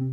[0.00, 0.04] Er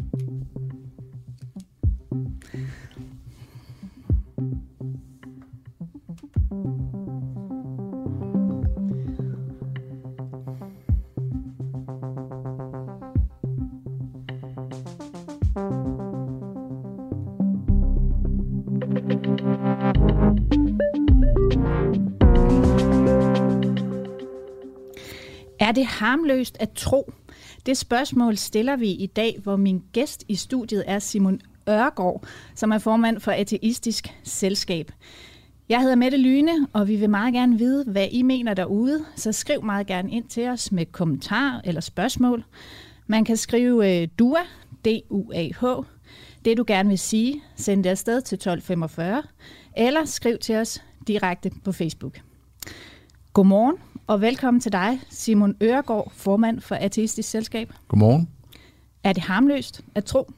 [25.71, 27.11] det harmløst at tro?
[27.67, 32.23] Det spørgsmål stiller vi i dag, hvor min gæst i studiet er Simon Ørgaard,
[32.55, 34.91] som er formand for Ateistisk Selskab.
[35.69, 39.31] Jeg hedder Mette Lyne, og vi vil meget gerne vide, hvad I mener derude, så
[39.31, 42.43] skriv meget gerne ind til os med kommentar eller spørgsmål.
[43.07, 44.41] Man kan skrive øh, DUA,
[44.85, 45.65] D-U-A-H,
[46.45, 49.23] det du gerne vil sige, send det afsted til 1245,
[49.77, 52.19] eller skriv til os direkte på Facebook.
[53.33, 53.75] Godmorgen,
[54.07, 57.73] og velkommen til dig, Simon Øregård, formand for Ateistisk Selskab.
[57.87, 58.29] Godmorgen.
[59.03, 60.31] Er det harmløst at tro?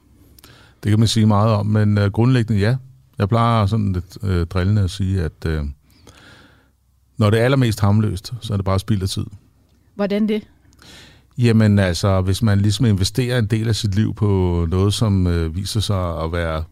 [0.83, 2.75] Det kan man sige meget om, men uh, grundlæggende ja.
[3.17, 5.67] Jeg plejer sådan lidt uh, drillende at sige, at uh,
[7.17, 9.25] når det er allermest harmløst, så er det bare spild af tid.
[9.95, 10.47] Hvordan det?
[11.37, 15.55] Jamen altså, hvis man ligesom investerer en del af sit liv på noget, som uh,
[15.55, 16.63] viser sig at være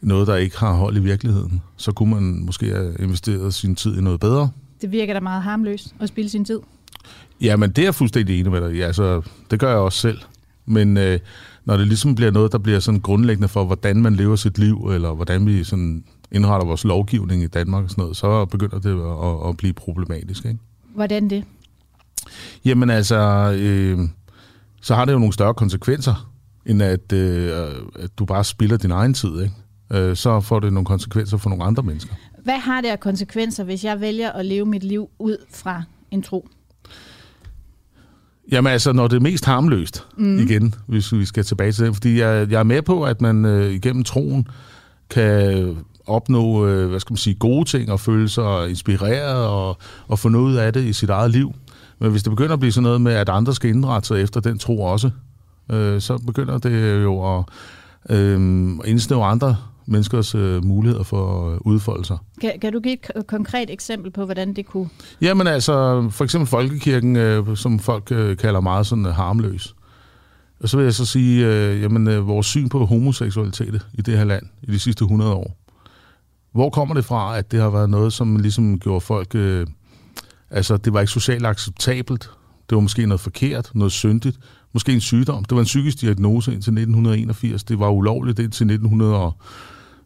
[0.00, 3.98] noget, der ikke har hold i virkeligheden, så kunne man måske have investeret sin tid
[3.98, 4.50] i noget bedre.
[4.80, 6.60] Det virker da meget harmløst at spille sin tid.
[7.40, 8.80] Jamen, det er jeg fuldstændig enig med dig i.
[8.80, 10.18] Altså, det gør jeg også selv.
[10.66, 11.18] Men øh,
[11.64, 14.90] når det ligesom bliver noget, der bliver sådan grundlæggende for, hvordan man lever sit liv,
[14.94, 18.90] eller hvordan vi sådan indretter vores lovgivning i Danmark og sådan noget, så begynder det
[18.90, 20.44] at, at blive problematisk.
[20.44, 20.58] Ikke?
[20.94, 21.44] Hvordan det?
[22.64, 23.16] Jamen altså,
[23.58, 23.98] øh,
[24.82, 26.30] så har det jo nogle større konsekvenser,
[26.66, 27.50] end at, øh,
[27.98, 29.42] at du bare spilder din egen tid.
[29.42, 29.54] Ikke?
[29.92, 32.14] Øh, så får det nogle konsekvenser for nogle andre mennesker.
[32.44, 36.22] Hvad har det af konsekvenser, hvis jeg vælger at leve mit liv ud fra en
[36.22, 36.48] tro?
[38.52, 40.38] Jamen altså, når det er mest harmløst, mm.
[40.38, 41.94] igen, hvis vi skal tilbage til det.
[41.94, 44.48] Fordi jeg, jeg er med på, at man øh, igennem troen
[45.10, 49.76] kan opnå øh, hvad skal man sige, gode ting og føle sig inspireret og,
[50.08, 51.54] og få noget af det i sit eget liv.
[51.98, 54.40] Men hvis det begynder at blive sådan noget med, at andre skal indrette sig efter
[54.40, 55.10] den tro også,
[55.72, 57.44] øh, så begynder det jo at
[58.10, 58.40] øh,
[58.84, 59.56] indsnævre andre
[59.90, 62.18] menneskers øh, muligheder for at udfolde sig.
[62.40, 64.88] Kan, kan du give et konkret eksempel på, hvordan det kunne?
[65.20, 69.74] Jamen altså, for eksempel folkekirken, øh, som folk øh, kalder meget sådan øh, harmløs.
[70.60, 74.18] Og så vil jeg så sige, øh, jamen øh, vores syn på homoseksualitet i det
[74.18, 75.56] her land i de sidste 100 år.
[76.52, 79.34] Hvor kommer det fra, at det har været noget, som ligesom gjorde folk...
[79.34, 79.66] Øh,
[80.50, 82.30] altså, det var ikke socialt acceptabelt.
[82.70, 84.38] Det var måske noget forkert, noget syndigt.
[84.72, 85.44] Måske en sygdom.
[85.44, 87.64] Det var en psykisk diagnose indtil 1981.
[87.64, 89.16] Det var ulovligt indtil 1900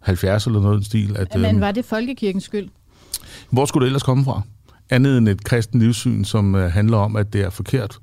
[0.05, 1.17] 70 eller noget i stil.
[1.17, 2.69] At, Men øhm, var det folkekirkens skyld?
[3.51, 4.43] Hvor skulle det ellers komme fra?
[4.91, 7.99] Andet end et kristen livssyn, som øh, handler om, at det er forkert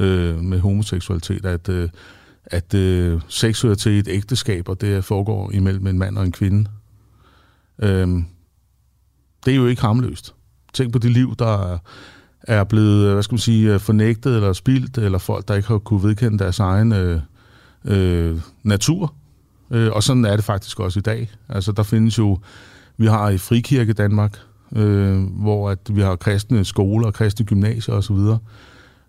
[0.00, 1.88] øh, med homoseksualitet, at, øh,
[2.44, 6.32] at øh, sex hører til et ægteskab, og det foregår imellem en mand og en
[6.32, 6.70] kvinde.
[7.82, 8.08] Øh,
[9.44, 10.34] det er jo ikke harmløst.
[10.72, 11.78] Tænk på de liv, der
[12.42, 16.02] er blevet, hvad skal man sige, fornægtet eller spildt, eller folk, der ikke har kunne
[16.02, 17.20] vedkende deres egen øh,
[17.84, 19.14] øh, natur,
[19.70, 21.30] Øh, og sådan er det faktisk også i dag.
[21.48, 22.38] Altså, der findes jo,
[22.96, 24.38] vi har i Frikirke Danmark,
[24.76, 28.16] øh, hvor at vi har kristne skoler, kristne gymnasier osv.,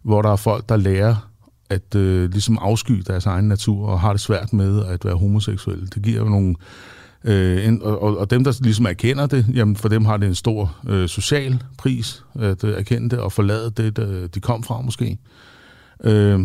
[0.03, 1.29] hvor der er folk, der lærer
[1.69, 5.87] at øh, ligesom afsky deres egen natur og har det svært med at være homoseksuelle.
[5.87, 6.55] Det giver jo nogle...
[7.23, 10.35] Øh, en, og, og dem, der ligesom erkender det, jamen for dem har det en
[10.35, 14.81] stor øh, social pris at øh, erkende det og forlade det, der, de kom fra
[14.81, 15.17] måske.
[16.03, 16.39] Øh,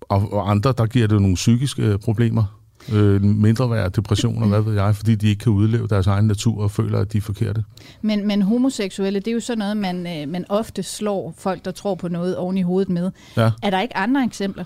[0.00, 2.57] og, og andre, der giver det nogle psykiske øh, problemer
[2.92, 6.26] øh, mindre værd, depression og hvad ved jeg, fordi de ikke kan udleve deres egen
[6.26, 7.64] natur og føler, at de er forkerte.
[8.02, 11.70] Men, men homoseksuelle, det er jo sådan noget, man, øh, man ofte slår folk, der
[11.70, 13.10] tror på noget oven i hovedet med.
[13.36, 13.50] Ja.
[13.62, 14.64] Er der ikke andre eksempler?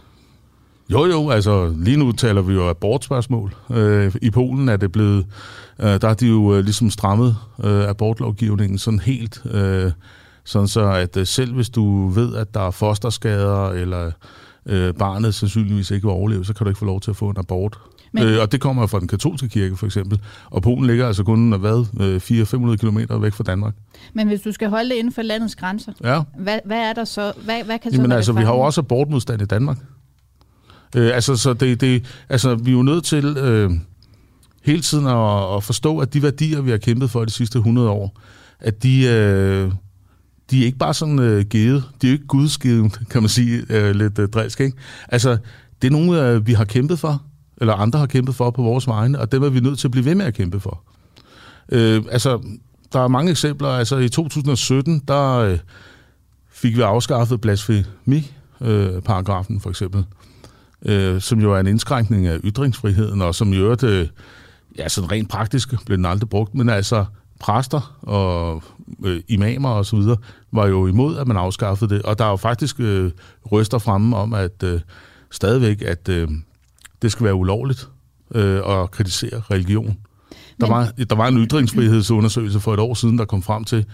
[0.93, 3.55] Jo, jo, altså lige nu taler vi jo abortspørgsmål.
[3.71, 5.27] Øh, I Polen er det blevet,
[5.79, 9.93] øh, der har de jo øh, ligesom strammet øh, abortlovgivningen sådan helt, øh,
[10.45, 14.11] sådan så at øh, selv hvis du ved, at der er fosterskader, eller
[14.67, 17.29] øh, barnet sandsynligvis ikke vil overleve, så kan du ikke få lov til at få
[17.29, 17.79] en abort.
[18.13, 18.23] Men...
[18.23, 20.21] Øh, og det kommer fra den katolske kirke for eksempel.
[20.51, 21.87] Og Polen ligger altså kun hvad,
[22.73, 23.75] 400-500 km væk fra Danmark.
[24.13, 26.23] Men hvis du skal holde det inden for landets grænser, ja.
[26.39, 27.33] hvad, hvad er der så?
[27.45, 29.79] Hvad, hvad kan Jamen så altså, vi har jo også abortmodstand i Danmark.
[30.97, 33.71] Øh, altså, så det, det, altså, vi er jo nødt til øh,
[34.65, 37.89] hele tiden at, at forstå, at de værdier, vi har kæmpet for de sidste 100
[37.89, 38.21] år,
[38.61, 39.73] at de, øh,
[40.51, 41.85] de er ikke bare sådan øh, givet.
[42.03, 44.77] De er jo ikke gudsgivet, kan man sige, øh, lidt øh, drilsk, ikke?
[45.09, 45.37] Altså,
[45.83, 47.23] det er nogle, øh, vi har kæmpet for
[47.63, 49.93] eller andre har kæmpet for på vores vegne, og dem er vi nødt til at
[49.93, 50.83] blive ved med at kæmpe for.
[51.69, 52.43] Øh, altså,
[52.93, 53.69] der er mange eksempler.
[53.69, 55.59] Altså, i 2017, der øh,
[56.51, 60.05] fik vi afskaffet blasfemi-paragrafen, for eksempel.
[60.87, 64.09] øh, som jo er en indskrænkning af ytringsfriheden, og som i øvrigt, øh,
[64.79, 67.05] ja, sådan rent praktisk blev den aldrig brugt, men altså
[67.41, 68.63] præster og
[69.05, 70.17] øh, imamer og så videre
[70.53, 73.11] var jo imod, at man afskaffede det, og der er jo faktisk øh,
[73.45, 74.81] røster fremme om, at øh,
[75.31, 76.29] stadigvæk, at øh,
[77.03, 77.89] det skal være ulovligt
[78.35, 79.99] øh, at kritisere religion.
[80.61, 83.87] Der, var, der var en ytringsfrihedsundersøgelse for et år siden, der kom frem til,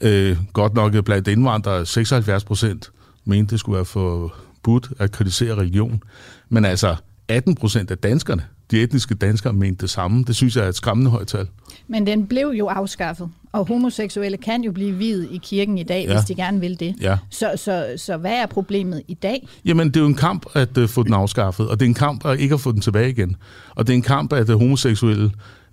[0.00, 2.90] øh, godt nok blandt indvandrere, 76 procent
[3.24, 6.02] mente, det skulle være forbudt at kritisere religion.
[6.48, 6.96] Men altså
[7.28, 10.24] 18 procent af danskerne, de etniske danskere, mente det samme.
[10.24, 11.48] Det synes jeg er et skræmmende højt tal.
[11.86, 16.04] Men den blev jo afskaffet, og homoseksuelle kan jo blive videt i kirken i dag,
[16.08, 16.14] ja.
[16.14, 16.94] hvis de gerne vil det.
[17.00, 17.18] Ja.
[17.30, 19.48] Så, så, så hvad er problemet i dag?
[19.64, 21.94] Jamen, det er jo en kamp at uh, få den afskaffet, og det er en
[21.94, 23.36] kamp at ikke at få den tilbage igen.
[23.74, 25.30] Og det er en kamp, at uh, homoseksuelle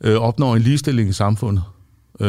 [0.07, 1.63] uh, opnår en ligestilling i samfundet.
[2.19, 2.27] Uh,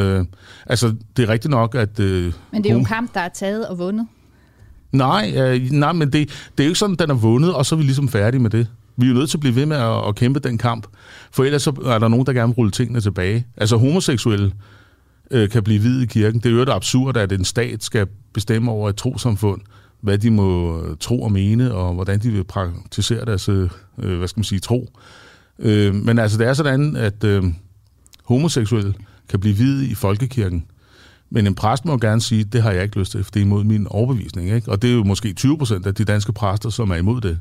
[0.67, 1.99] altså, det er rigtigt nok, at...
[1.99, 4.07] Uh, men det er jo en kamp, der er taget og vundet.
[4.93, 6.29] Nej, uh, nej men det,
[6.59, 8.51] det er jo ikke sådan, den er vundet, og så er vi ligesom færdige med
[8.51, 8.67] det.
[8.97, 10.87] Vi er jo nødt til at blive ved med at, at kæmpe den kamp,
[11.33, 13.47] for ellers så er der nogen, der gerne vil rulle tingene tilbage.
[13.57, 14.53] Altså homoseksuelle
[15.31, 16.41] øh, kan blive hvid i kirken.
[16.41, 19.61] Det er jo et absurd, at en stat skal bestemme over et trosamfund,
[20.01, 24.19] hvad de må øh, tro og mene, og hvordan de vil praktisere deres øh, øh,
[24.19, 24.91] hvad skal man sige, tro.
[25.59, 27.45] Øh, men altså, det er sådan, at øh,
[28.25, 28.95] homoseksuelle
[29.29, 30.65] kan blive hvide i folkekirken.
[31.31, 33.45] Men en præst må gerne sige, det har jeg ikke lyst til, for det er
[33.45, 34.51] imod min overbevisning.
[34.51, 34.71] Ikke?
[34.71, 37.39] Og det er jo måske 20 procent af de danske præster, som er imod det.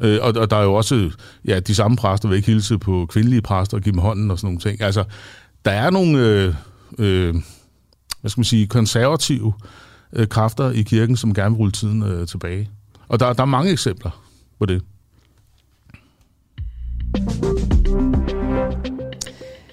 [0.00, 1.10] Øh, og, og der er jo også,
[1.44, 4.38] ja, de samme præster vil ikke hilse på kvindelige præster og give dem hånden og
[4.38, 4.82] sådan nogle ting.
[4.82, 5.04] Altså,
[5.64, 6.54] der er nogle, øh,
[6.98, 7.34] øh,
[8.20, 9.52] hvad skal man sige, konservative
[10.12, 12.70] øh, kræfter i kirken, som gerne vil rulle tiden øh, tilbage.
[13.08, 14.22] Og der, der er mange eksempler
[14.58, 14.82] på det.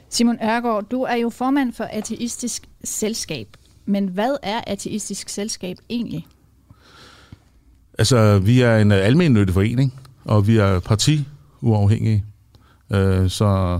[0.10, 3.48] Simon Ørgaard, du er jo formand for Ateistisk Selskab.
[3.86, 6.27] Men hvad er Ateistisk Selskab egentlig?
[7.98, 9.94] Altså, vi er en almennyttig forening,
[10.25, 12.25] og vi er partiuafhængige.
[12.92, 13.80] Øh, så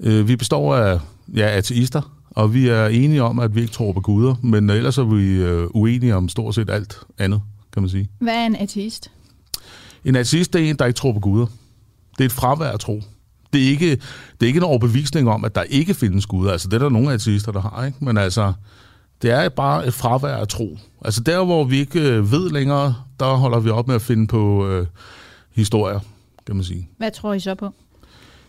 [0.00, 1.00] øh, vi består af
[1.34, 4.98] ja, ateister, og vi er enige om, at vi ikke tror på guder, men ellers
[4.98, 7.42] er vi øh, uenige om stort set alt andet,
[7.72, 8.08] kan man sige.
[8.18, 9.10] Hvad er en ateist?
[10.04, 11.46] En ateist er en, der ikke tror på guder.
[12.18, 13.02] Det er et fravær at tro.
[13.52, 16.52] Det er, ikke, det er ikke en overbevisning om, at der ikke findes guder.
[16.52, 18.04] Altså, det er der nogle ateister, der har, ikke?
[18.04, 18.52] Men altså,
[19.22, 20.78] det er bare et fravær at tro.
[21.04, 22.00] Altså, der hvor vi ikke
[22.30, 24.86] ved længere, der holder vi op med at finde på øh,
[25.54, 26.00] historier,
[26.46, 26.88] kan man sige.
[26.98, 27.74] Hvad tror I så på?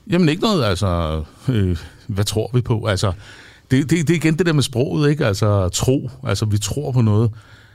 [0.10, 2.86] Jamen ikke noget, altså, øh, hvad tror vi på?
[2.86, 3.12] Altså,
[3.72, 5.26] det, det, det er igen det der med sproget, ikke?
[5.26, 7.32] Altså, tro, altså vi tror på noget.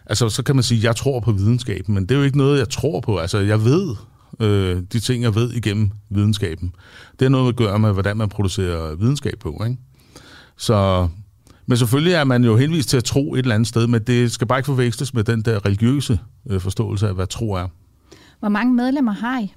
[0.07, 2.59] Altså, så kan man sige, jeg tror på videnskaben, men det er jo ikke noget,
[2.59, 3.19] jeg tror på.
[3.19, 3.95] Altså, jeg ved
[4.41, 6.75] øh, de ting, jeg ved igennem videnskaben.
[7.19, 9.79] Det er noget at gøre med, hvordan man producerer videnskab på, ikke?
[10.57, 11.09] Så,
[11.67, 14.33] men selvfølgelig er man jo henvist til at tro et eller andet sted, men det
[14.33, 16.19] skal bare ikke forveksles med den der religiøse
[16.51, 17.69] øh, forståelse af, hvad tro er.
[18.41, 19.55] Hvor mange medlemmer har I?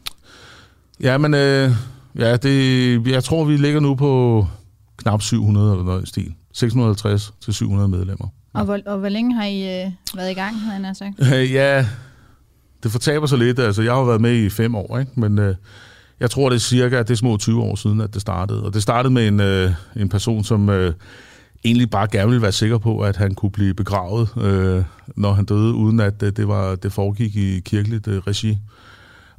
[1.00, 1.72] Ja, men øh,
[2.16, 4.48] ja, det, jeg tror, vi ligger nu på
[5.06, 6.34] knap 700 eller noget i stil.
[6.54, 8.28] 650 til 700 medlemmer.
[8.56, 8.60] Ja.
[8.60, 11.20] Og, hvor, og hvor længe har I øh, været i gang, havde jeg sagt?
[11.60, 11.86] ja,
[12.84, 13.60] det fortaber sig lidt.
[13.60, 15.12] Altså, jeg har været med i fem år, ikke?
[15.16, 15.56] men øh,
[16.20, 18.64] jeg tror, det er cirka det er små 20 år siden, at det startede.
[18.64, 20.94] Og det startede med en, øh, en person, som øh,
[21.66, 24.84] egentlig bare gerne ville være sikker på, at han kunne blive begravet, øh,
[25.16, 28.58] når han døde, uden at øh, det, var, det foregik i kirkeligt øh, regi.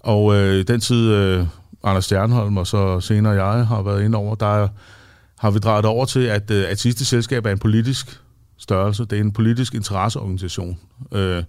[0.00, 1.46] Og øh, den tid, øh,
[1.84, 4.68] Anders Stjernholm og så senere jeg har været inde over, der
[5.38, 8.20] har vi drejet over til, at øh, at sidste selskab er en politisk
[8.58, 9.04] størrelse.
[9.04, 10.78] Det er en politisk interesseorganisation.
[11.12, 11.42] Øh,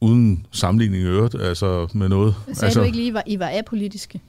[0.00, 2.34] uden sammenligning i øvrigt, altså med noget.
[2.52, 4.20] Sagde altså, du ikke lige, at I var apolitiske?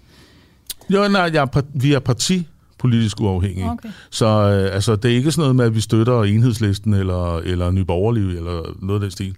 [0.89, 3.69] Jo, nej, jeg er, vi er parti politisk uafhængige.
[3.69, 3.89] Okay.
[4.09, 7.71] Så øh, altså, det er ikke sådan noget med, at vi støtter enhedslisten eller, eller
[7.71, 9.35] Nyborgerliv eller noget af den stil.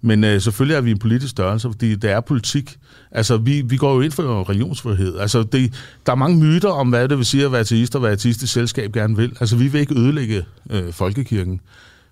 [0.00, 2.78] Men øh, selvfølgelig er vi en politisk størrelse, fordi det er politik.
[3.14, 5.18] Altså, vi, vi går jo ind for religionsfrihed.
[5.18, 5.74] Altså, det,
[6.06, 8.52] der er mange myter om, hvad det vil sige at være ateist og hvad ateistisk
[8.52, 9.36] selskab gerne vil.
[9.40, 11.60] Altså, vi vil ikke ødelægge øh, folkekirken.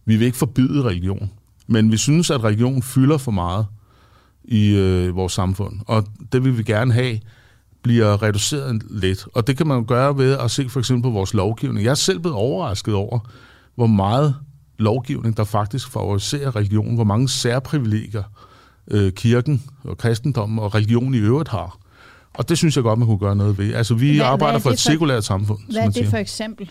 [0.04, 1.30] Vi vil ikke forbyde religion.
[1.66, 3.66] Men vi synes, at religion fylder for meget
[4.44, 5.80] i øh, vores samfund.
[5.86, 7.18] Og det vil vi gerne have,
[7.82, 9.26] bliver reduceret lidt.
[9.34, 11.84] Og det kan man gøre ved at se for eksempel på vores lovgivning.
[11.84, 13.18] Jeg er selv blevet overrasket over,
[13.74, 14.34] hvor meget
[14.78, 18.22] lovgivning, der faktisk favoriserer religion, hvor mange særprivilegier
[18.90, 21.78] øh, kirken og kristendommen og religion i øvrigt har.
[22.34, 23.74] Og det synes jeg godt, man kunne gøre noget ved.
[23.74, 25.58] Altså, vi hvad, arbejder hvad for et sekulært samfund.
[25.70, 26.10] Hvad er det siger.
[26.10, 26.70] for eksempel?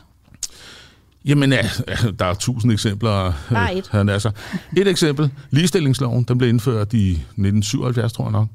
[1.26, 1.70] Jamen, ja,
[2.20, 3.34] der er tusind eksempler.
[3.50, 3.90] Bare et.
[3.94, 4.32] Øh, altså.
[4.78, 8.48] Et eksempel, ligestillingsloven, den blev indført i 1977, tror jeg nok.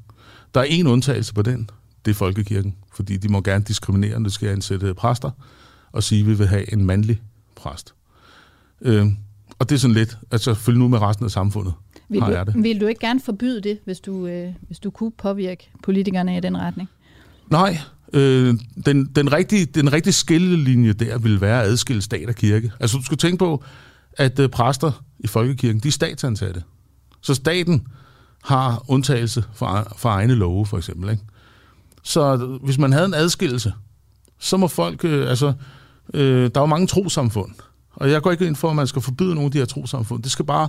[0.55, 1.71] Der er en undtagelse på den,
[2.05, 5.31] det er folkekirken, fordi de må gerne diskriminere, når de skal ansætte præster,
[5.93, 7.21] og sige, at vi vil have en mandlig
[7.57, 7.95] præst.
[8.81, 9.07] Øh,
[9.59, 11.73] og det er sådan lidt, altså følge nu med resten af samfundet.
[12.15, 12.63] Vil du, det.
[12.63, 16.41] Vil du ikke gerne forbyde det, hvis du, øh, hvis du kunne påvirke politikerne i
[16.41, 16.89] den retning?
[17.51, 17.79] Nej,
[18.13, 18.55] øh,
[18.87, 22.73] den, den, rigtige, den rigtige skillelinje der vil være at adskille stat og kirke.
[22.81, 23.65] Altså du skal tænke på,
[24.13, 26.63] at øh, præster i folkekirken, de er statsansatte.
[27.21, 27.87] Så staten
[28.43, 31.11] har undtagelse fra, fra egne love, for eksempel.
[31.11, 31.23] Ikke?
[32.03, 33.73] Så hvis man havde en adskillelse,
[34.39, 35.53] så må folk, øh, altså,
[36.15, 37.51] øh, der er jo mange trosamfund,
[37.95, 40.23] og jeg går ikke ind for, at man skal forbyde nogle af de her trosamfund.
[40.23, 40.69] Det skal bare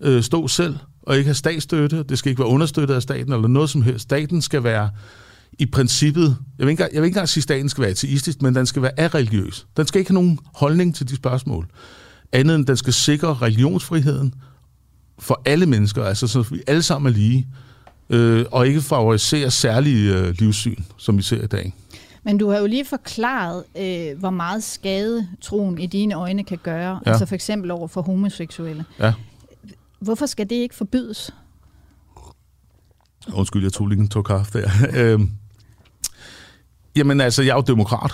[0.00, 2.02] øh, stå selv, og ikke have statsstøtte.
[2.02, 4.02] Det skal ikke være understøttet af staten, eller noget som helst.
[4.02, 4.90] Staten skal være
[5.58, 8.42] i princippet, jeg vil, ikke, jeg vil ikke engang sige, at staten skal være ateistisk,
[8.42, 9.66] men den skal være areligiøs.
[9.76, 11.66] Den skal ikke have nogen holdning til de spørgsmål.
[12.32, 14.34] Andet end, den skal sikre religionsfriheden
[15.18, 17.46] for alle mennesker, altså så vi alle sammen er lige,
[18.10, 21.74] øh, og ikke favorisere særlige øh, livssyn, som vi ser i dag.
[22.22, 26.58] Men du har jo lige forklaret, øh, hvor meget skade troen i dine øjne kan
[26.62, 27.10] gøre, ja.
[27.10, 28.84] altså for eksempel over for homoseksuelle.
[28.98, 29.12] Ja.
[30.00, 31.34] Hvorfor skal det ikke forbydes?
[33.32, 34.70] Undskyld, jeg tog lige en tog kaffe der.
[34.96, 35.30] øhm,
[36.96, 38.12] jamen altså, jeg er jo demokrat.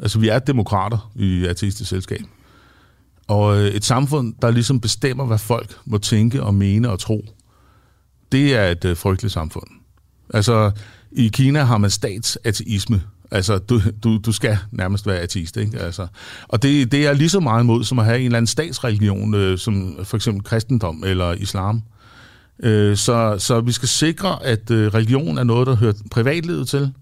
[0.00, 2.20] Altså, vi er demokrater i artistisk selskab.
[3.26, 7.24] Og øh, et samfund, der ligesom bestemmer, hvad folk må tænke og mene og tro,
[8.32, 9.66] det er et øh, frygteligt samfund.
[10.34, 10.70] Altså,
[11.12, 13.02] i Kina har man statsateisme.
[13.30, 15.78] Altså, du, du, du skal nærmest være ateist, ikke?
[15.78, 16.06] Altså,
[16.48, 19.34] og det, det er lige så meget imod, som at have en eller anden statsreligion,
[19.34, 21.82] øh, som for eksempel kristendom eller islam.
[22.62, 26.92] Øh, så, så vi skal sikre, at øh, religion er noget, der hører privatlivet til,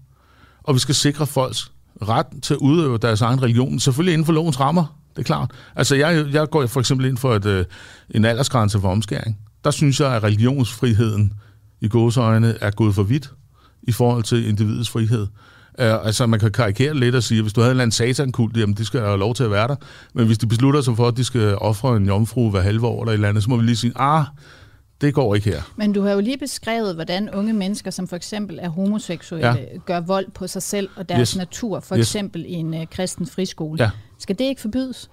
[0.63, 4.33] og vi skal sikre folks ret til at udøve deres egen religion, selvfølgelig inden for
[4.33, 5.51] lovens rammer, det er klart.
[5.75, 7.65] Altså, jeg, jeg går for eksempel ind for et, øh,
[8.11, 9.37] en aldersgrænse for omskæring.
[9.63, 11.33] Der synes jeg, at religionsfriheden
[11.81, 13.31] i gåseøjne er gået for vidt
[13.83, 15.27] i forhold til individets frihed.
[15.79, 17.91] Uh, altså, man kan karikere lidt og sige, at hvis du havde en eller anden
[17.91, 19.75] satankult, jamen, de skal have lov til at være der.
[20.13, 23.01] Men hvis de beslutter sig for, at de skal ofre en jomfru hver halve år
[23.01, 24.23] eller et eller andet, så må vi lige sige, ah,
[25.01, 25.61] det går ikke her.
[25.75, 29.55] Men du har jo lige beskrevet, hvordan unge mennesker, som for eksempel er homoseksuelle, ja.
[29.85, 31.37] gør vold på sig selv og deres yes.
[31.37, 32.07] natur, for yes.
[32.07, 33.83] eksempel i en uh, kristen friskole.
[33.83, 33.89] Ja.
[34.19, 35.09] Skal det ikke forbydes?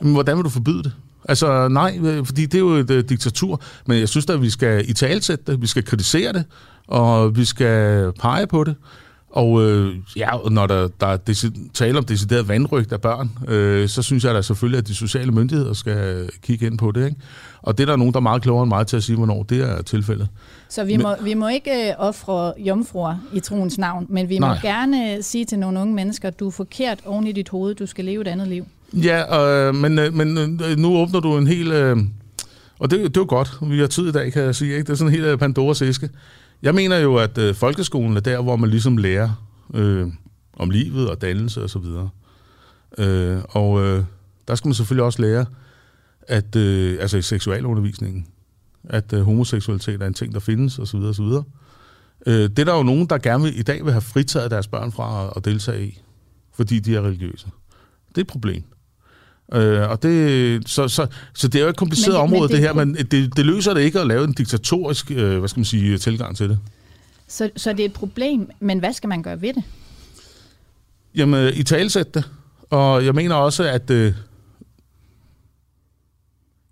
[0.00, 0.92] Men hvordan vil du forbyde det?
[1.28, 4.50] Altså nej, øh, fordi det er jo et uh, diktatur, men jeg synes at vi
[4.50, 6.44] skal i talsætte det, vi skal kritisere det,
[6.88, 8.74] og vi skal pege på det.
[9.32, 14.02] Og øh, ja, når der, der er tale om decideret vandrygt af børn, øh, så
[14.02, 17.04] synes jeg da selvfølgelig, at de sociale myndigheder skal kigge ind på det.
[17.04, 17.16] Ikke?
[17.62, 19.42] Og det er der nogen, der er meget klogere end mig til at sige, hvornår
[19.42, 20.28] det er tilfældet.
[20.68, 24.38] Så vi, men, må, vi må ikke øh, ofre jomfruer i troens navn, men vi
[24.38, 24.48] nej.
[24.48, 27.74] må gerne sige til nogle unge mennesker, at du er forkert oven i dit hoved,
[27.74, 28.66] du skal leve et andet liv.
[28.92, 31.72] Ja, øh, men, øh, men øh, nu åbner du en hel...
[31.72, 31.96] Øh,
[32.78, 34.70] og det, det er jo godt, vi har tid i dag, kan jeg sige.
[34.70, 34.82] Ikke?
[34.82, 36.08] Det er sådan en helt Pandoras æske.
[36.62, 40.08] Jeg mener jo, at øh, folkeskolen er der, hvor man ligesom lærer øh,
[40.56, 42.10] om livet og dannelse og så videre.
[42.98, 44.04] Øh, og øh,
[44.48, 45.46] der skal man selvfølgelig også lære,
[46.22, 48.26] at øh, altså i seksualundervisningen,
[48.84, 51.44] at øh, homoseksualitet er en ting, der findes og så videre og så videre.
[52.26, 54.68] Øh, det er der jo nogen, der gerne vil, i dag vil have fritaget deres
[54.68, 56.02] børn fra at, at deltage i,
[56.54, 57.46] fordi de er religiøse.
[58.08, 58.62] Det er et problem.
[59.54, 62.56] Øh, og det, så, så, så det er jo et kompliceret men, område, men det,
[62.56, 65.60] det her, men det, det løser det ikke at lave en diktatorisk øh, hvad skal
[65.60, 66.58] man sige, tilgang til det.
[67.28, 69.62] Så, så det er et problem, men hvad skal man gøre ved det?
[71.14, 72.30] Jamen, i talsæt det.
[72.70, 74.14] Og jeg mener også, at øh,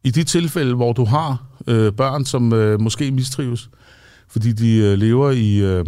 [0.04, 3.70] i de tilfælde, hvor du har øh, børn, som øh, måske mistrives,
[4.28, 5.56] fordi de øh, lever i...
[5.56, 5.86] Øh,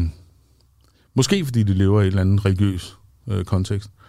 [1.14, 2.96] måske fordi de lever i en eller anden religiøs
[3.28, 4.01] øh, kontekst, øh,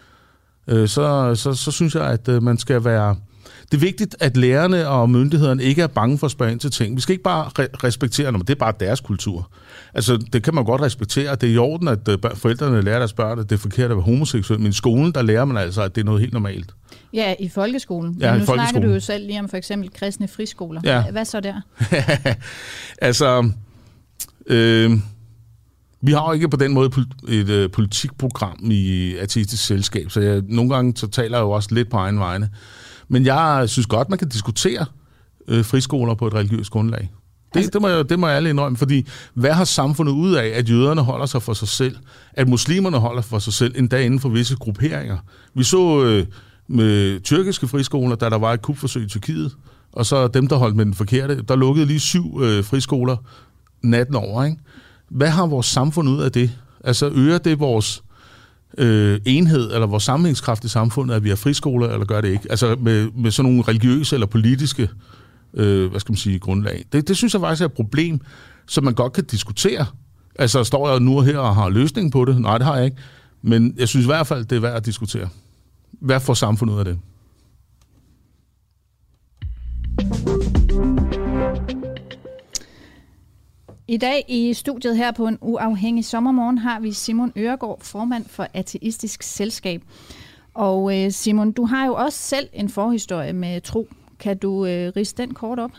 [0.67, 3.15] så, så, så synes jeg, at øh, man skal være...
[3.71, 6.71] Det er vigtigt, at lærerne og myndighederne ikke er bange for at spørge ind til
[6.71, 6.95] ting.
[6.95, 9.49] Vi skal ikke bare re- respektere dem, det er bare deres kultur.
[9.93, 11.35] Altså, det kan man godt respektere.
[11.35, 13.97] Det er i orden, at øh, forældrene lærer deres børn, at det er forkert at
[13.97, 14.59] være homoseksuel.
[14.59, 16.71] Men i skolen, der lærer man altså, at det er noget helt normalt.
[17.13, 18.17] Ja, i folkeskolen.
[18.19, 18.69] Ja, Men nu folkeskolen.
[18.71, 20.81] snakker du jo selv lige om for eksempel kristne friskoler.
[20.83, 21.03] Ja.
[21.11, 21.61] Hvad så der?
[23.07, 23.51] altså,
[24.47, 24.91] øh,
[26.03, 26.91] vi har jo ikke på den måde
[27.27, 31.69] et øh, politikprogram i ateistisk selskab, så jeg, nogle gange så taler jeg jo også
[31.71, 32.49] lidt på egen vegne.
[33.07, 34.85] Men jeg synes godt, man kan diskutere
[35.47, 37.11] øh, friskoler på et religiøst grundlag.
[37.53, 40.33] Det, altså, det, må jeg, det må jeg alle indrømme, fordi hvad har samfundet ud
[40.33, 41.95] af, at jøderne holder sig for sig selv,
[42.33, 45.17] at muslimerne holder for sig selv, endda inden for visse grupperinger?
[45.53, 46.25] Vi så øh,
[46.67, 49.51] med tyrkiske friskoler, da der var et kupforsøg i Tyrkiet,
[49.91, 53.17] og så dem, der holdt med den forkerte, der lukkede lige syv øh, friskoler
[53.83, 54.43] natten over.
[54.43, 54.57] Ikke?
[55.13, 56.51] Hvad har vores samfund ud af det?
[56.83, 58.03] Altså øger det vores
[58.77, 62.47] øh, enhed eller vores sammenhængskraft i samfundet, at vi har friskoler, eller gør det ikke?
[62.49, 64.89] Altså med, med sådan nogle religiøse eller politiske
[65.53, 66.85] øh, hvad skal man sige, grundlag.
[66.91, 68.21] Det, det synes jeg faktisk er et problem,
[68.67, 69.85] som man godt kan diskutere.
[70.35, 72.41] Altså står jeg nu her og har løsningen på det?
[72.41, 72.97] Nej, det har jeg ikke.
[73.41, 75.29] Men jeg synes i hvert fald, det er værd at diskutere.
[75.91, 76.99] Hvad får samfundet ud af det?
[83.87, 88.47] I dag i studiet her på en uafhængig sommermorgen har vi Simon Øregård, formand for
[88.53, 89.81] Ateistisk Selskab.
[90.53, 93.87] Og øh, Simon, du har jo også selv en forhistorie med tro.
[94.19, 95.71] Kan du øh, riste den kort op?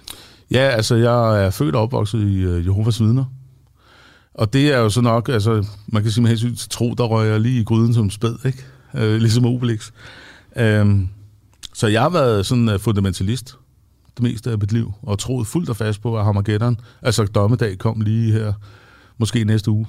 [0.51, 3.25] Ja, altså jeg er født og opvokset i øh, Jehovas vidner.
[4.35, 7.05] Og det er jo så nok, altså man kan sige med hensyn til tro, der
[7.05, 8.65] rører jeg lige i gryden som spæd, ikke?
[8.95, 9.91] Øh, ligesom Obelix.
[10.57, 10.99] Øh,
[11.75, 13.57] så jeg har været sådan øh, fundamentalist
[14.17, 17.79] det meste af mit liv, og troet fuldt og fast på, at Armageddon, altså dommedag,
[17.79, 18.53] kom lige her,
[19.19, 19.87] måske næste uge,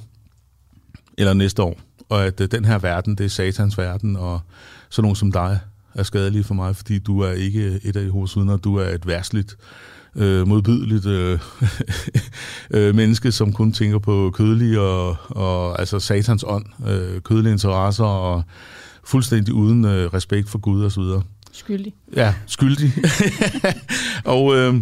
[1.18, 1.80] eller næste år,
[2.10, 4.40] og at øh, den her verden, det er satans verden, og
[4.90, 5.60] så nogen som dig
[5.94, 9.08] er skadelige for mig, fordi du er ikke et af Jehovas vidner, du er et
[9.08, 9.58] værtsligt,
[10.16, 11.40] øh, modbydeligt øh,
[12.72, 18.06] øh, menneske, som kun tænker på kødelige og, og altså satans ånd, øh, kødelige interesser
[18.06, 18.44] og
[19.04, 21.22] fuldstændig uden øh, respekt for Gud og så videre.
[21.56, 21.94] Skyldig.
[22.16, 22.92] Ja, skyldig.
[24.36, 24.76] og øh,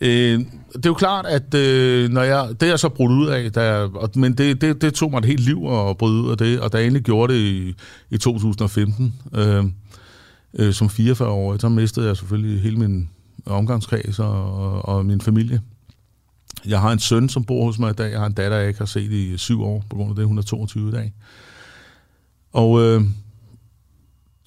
[0.00, 0.40] øh,
[0.72, 3.52] det er jo klart, at øh, når jeg, det er jeg så brudt ud af,
[3.52, 6.38] da jeg, men det, det, det tog mig et helt liv at bryde ud af
[6.38, 7.74] det, og da jeg egentlig gjorde det i,
[8.10, 9.64] i 2015, øh,
[10.54, 13.08] øh, som 44-årig, så mistede jeg selvfølgelig hele min
[13.46, 15.60] omgangskreds og, og, og min familie.
[16.66, 18.10] Jeg har en søn, som bor hos mig i dag.
[18.10, 20.26] Jeg har en datter, jeg ikke har set i syv år, på grund af det.
[20.26, 21.12] Hun er 22 i dag.
[22.52, 23.04] Og øh,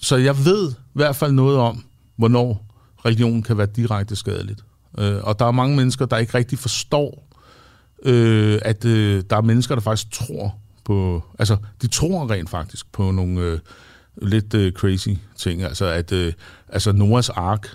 [0.01, 1.83] så jeg ved i hvert fald noget om,
[2.15, 2.65] hvornår
[3.05, 4.63] religion kan være direkte skadeligt.
[4.97, 7.27] Øh, og der er mange mennesker, der ikke rigtig forstår,
[8.03, 11.23] øh, at øh, der er mennesker, der faktisk tror på...
[11.39, 13.59] Altså, de tror rent faktisk på nogle øh,
[14.21, 15.63] lidt øh, crazy ting.
[15.63, 16.33] Altså, at øh,
[16.69, 17.67] altså Noahs ark,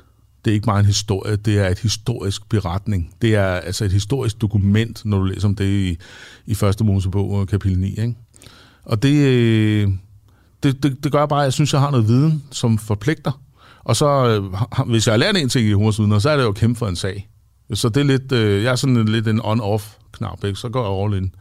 [0.45, 3.14] det er ikke bare en historie, det er et historisk beretning.
[3.23, 5.99] Det er altså et historisk dokument, når du læser om det i,
[6.47, 7.88] i første Mosebog, øh, kapitel 9.
[7.90, 8.14] Ikke?
[8.85, 9.92] Og det, øh,
[10.62, 13.40] det, det, det gør bare, at jeg synes, jeg har noget viden, som forpligter.
[13.84, 16.48] Og så, øh, hvis jeg har lært en ting i Hovedsviden, så er det jo
[16.48, 17.28] at kæmpe for en sag.
[17.75, 20.58] Så det er lidt, øh, jeg er sådan lidt en on-off-knap, ikke?
[20.58, 21.34] så går jeg all in.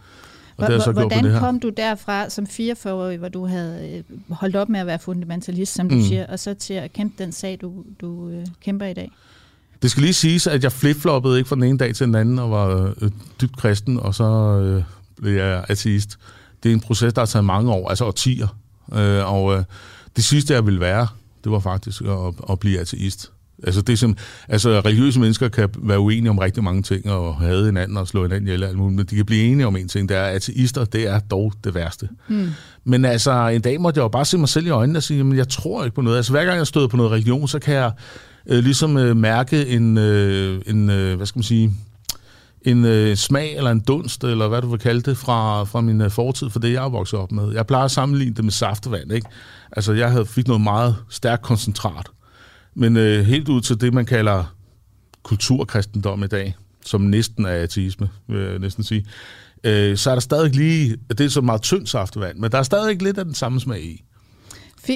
[0.58, 1.40] Og det så Hvordan det her.
[1.40, 5.74] kom du derfra som 44-årig, hvor du havde øh, holdt op med at være fundamentalist,
[5.74, 6.02] som du mm.
[6.02, 9.12] siger, og så til at kæmpe den sag, du, du øh, kæmper i dag?
[9.82, 12.40] Det skal lige siges, at jeg flipfloppede ikke fra den ene dag til den anden
[12.40, 14.24] og var øh, dybt kristen, og så
[14.60, 14.84] øh,
[15.22, 16.18] blev jeg ateist.
[16.64, 18.48] Det er en proces, der har taget mange år, altså årtier.
[18.94, 19.64] Øh, og øh,
[20.16, 21.08] det sidste, jeg ville være,
[21.44, 23.32] det var faktisk at, at blive ateist.
[23.64, 24.18] Altså, det er som,
[24.50, 28.22] altså, religiøse mennesker kan være uenige om rigtig mange ting, og have hinanden og slå
[28.24, 30.36] hinanden ihjel, alt muligt, men de kan blive enige om en ting, det er, at
[30.36, 32.10] ateister, det er dog det værste.
[32.28, 32.50] Mm.
[32.84, 35.22] Men altså, en dag måtte jeg jo bare se mig selv i øjnene og sige,
[35.22, 36.18] at jeg tror ikke på noget.
[36.18, 37.92] Altså, hver gang jeg stod på noget religion, så kan jeg
[38.48, 41.72] øh, ligesom øh, mærke en, øh, en øh, hvad skal man sige,
[42.66, 46.02] en øh, smag eller en dunst, eller hvad du vil kalde det, fra, fra min
[46.02, 47.54] øh, fortid, for det jeg er vokset op med.
[47.54, 49.28] Jeg plejer at sammenligne det med saftevand, ikke?
[49.72, 52.08] Altså, jeg havde fik noget meget stærkt koncentrat.
[52.74, 54.56] Men øh, helt ud til det, man kalder
[55.24, 59.06] kulturkristendom i dag, som næsten er ateisme, vil jeg næsten sige,
[59.64, 62.64] øh, så er der stadig lige, det er så meget tyndt saftevand, men der er
[62.64, 64.04] stadig lidt af den samme smag i.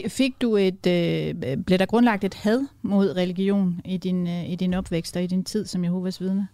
[0.08, 4.56] Fik du et, øh, blev der grundlagt et had mod religion i din, øh, i
[4.56, 6.48] din opvækst og i din tid som Jehovas vidne?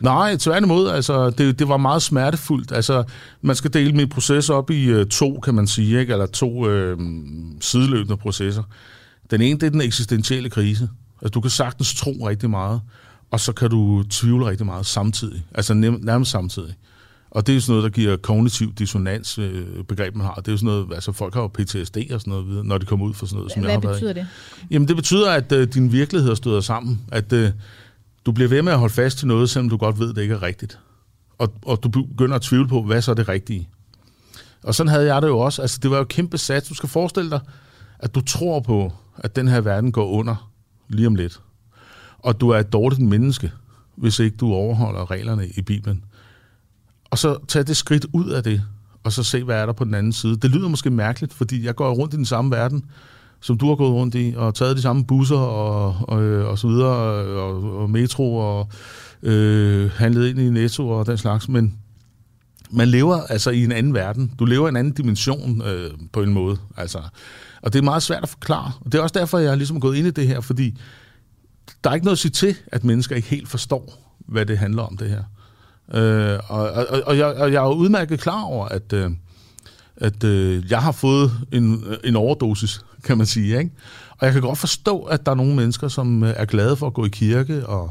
[0.00, 0.88] Nej, tværtimod.
[0.88, 2.72] Altså, det, det var meget smertefuldt.
[2.72, 3.04] Altså,
[3.42, 6.12] man skal dele min proces op i øh, to, kan man sige, ikke?
[6.12, 6.98] eller to øh,
[7.60, 8.62] sideløbende processer.
[9.30, 10.88] Den ene, det er den eksistentielle krise.
[11.22, 12.80] Altså, du kan sagtens tro rigtig meget,
[13.30, 15.44] og så kan du tvivle rigtig meget samtidig.
[15.54, 16.74] Altså nærmest samtidig.
[17.30, 20.34] Og det er sådan noget, der giver kognitiv dissonans, øh, begreb man har.
[20.34, 22.86] Det er jo sådan noget, altså folk har jo PTSD og sådan noget, når de
[22.86, 24.26] kommer ud for sådan noget, som Hvad jeg har betyder det?
[24.70, 27.00] Jamen det betyder, at øh, din virkelighed støder sammen.
[27.12, 27.50] At øh,
[28.26, 30.34] du bliver ved med at holde fast til noget, selvom du godt ved, det ikke
[30.34, 30.78] er rigtigt.
[31.38, 33.68] Og, og du begynder at tvivle på, hvad så er det rigtige.
[34.62, 35.62] Og sådan havde jeg det jo også.
[35.62, 36.68] Altså det var jo kæmpe sats.
[36.68, 37.40] Du skal forestille dig,
[37.98, 40.50] at du tror på, at den her verden går under
[40.88, 41.40] lige om lidt.
[42.18, 43.52] Og du er et dårligt menneske,
[43.96, 46.04] hvis ikke du overholder reglerne i Bibelen.
[47.10, 48.62] Og så tag det skridt ud af det,
[49.04, 50.36] og så se, hvad er der på den anden side.
[50.36, 52.84] Det lyder måske mærkeligt, fordi jeg går rundt i den samme verden,
[53.40, 56.58] som du har gået rundt i, og taget de samme busser og, og, øh, og
[56.58, 56.96] så videre,
[57.42, 58.68] og, og metro, og
[59.22, 61.74] øh, handlet ind i Netto og den slags, men
[62.70, 64.32] man lever altså i en anden verden.
[64.38, 66.56] Du lever i en anden dimension øh, på en måde.
[66.76, 66.98] Altså,
[67.62, 68.72] og det er meget svært at forklare.
[68.80, 70.78] Og det er også derfor, jeg har ligesom gået ind i det her, fordi
[71.84, 74.82] der er ikke noget at sige til, at mennesker ikke helt forstår, hvad det handler
[74.82, 75.22] om, det her.
[75.94, 79.10] Øh, og, og, og, jeg, og jeg er udmærket klar over, at, øh,
[80.00, 83.58] at øh, jeg har fået en, en overdosis, kan man sige.
[83.58, 83.70] Ikke?
[84.10, 86.86] Og jeg kan godt forstå, at der er nogle mennesker, som øh, er glade for
[86.86, 87.90] at gå i kirke og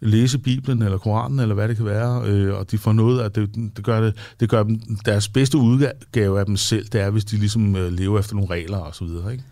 [0.00, 3.32] læse Bibelen eller Koranen, eller hvad det kan være, øh, og de får noget af
[3.32, 7.10] det, det gør, det, det gør dem, deres bedste udgave af dem selv, det er,
[7.10, 9.32] hvis de ligesom øh, lever efter nogle regler og så videre.
[9.32, 9.44] Ikke?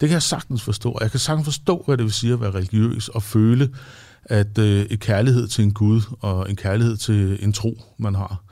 [0.00, 0.98] Det kan jeg sagtens forstå.
[1.00, 3.70] Jeg kan sagtens forstå, hvad det vil sige at være religiøs og føle,
[4.24, 8.42] at øh, en kærlighed til en Gud og en kærlighed til en tro, man har.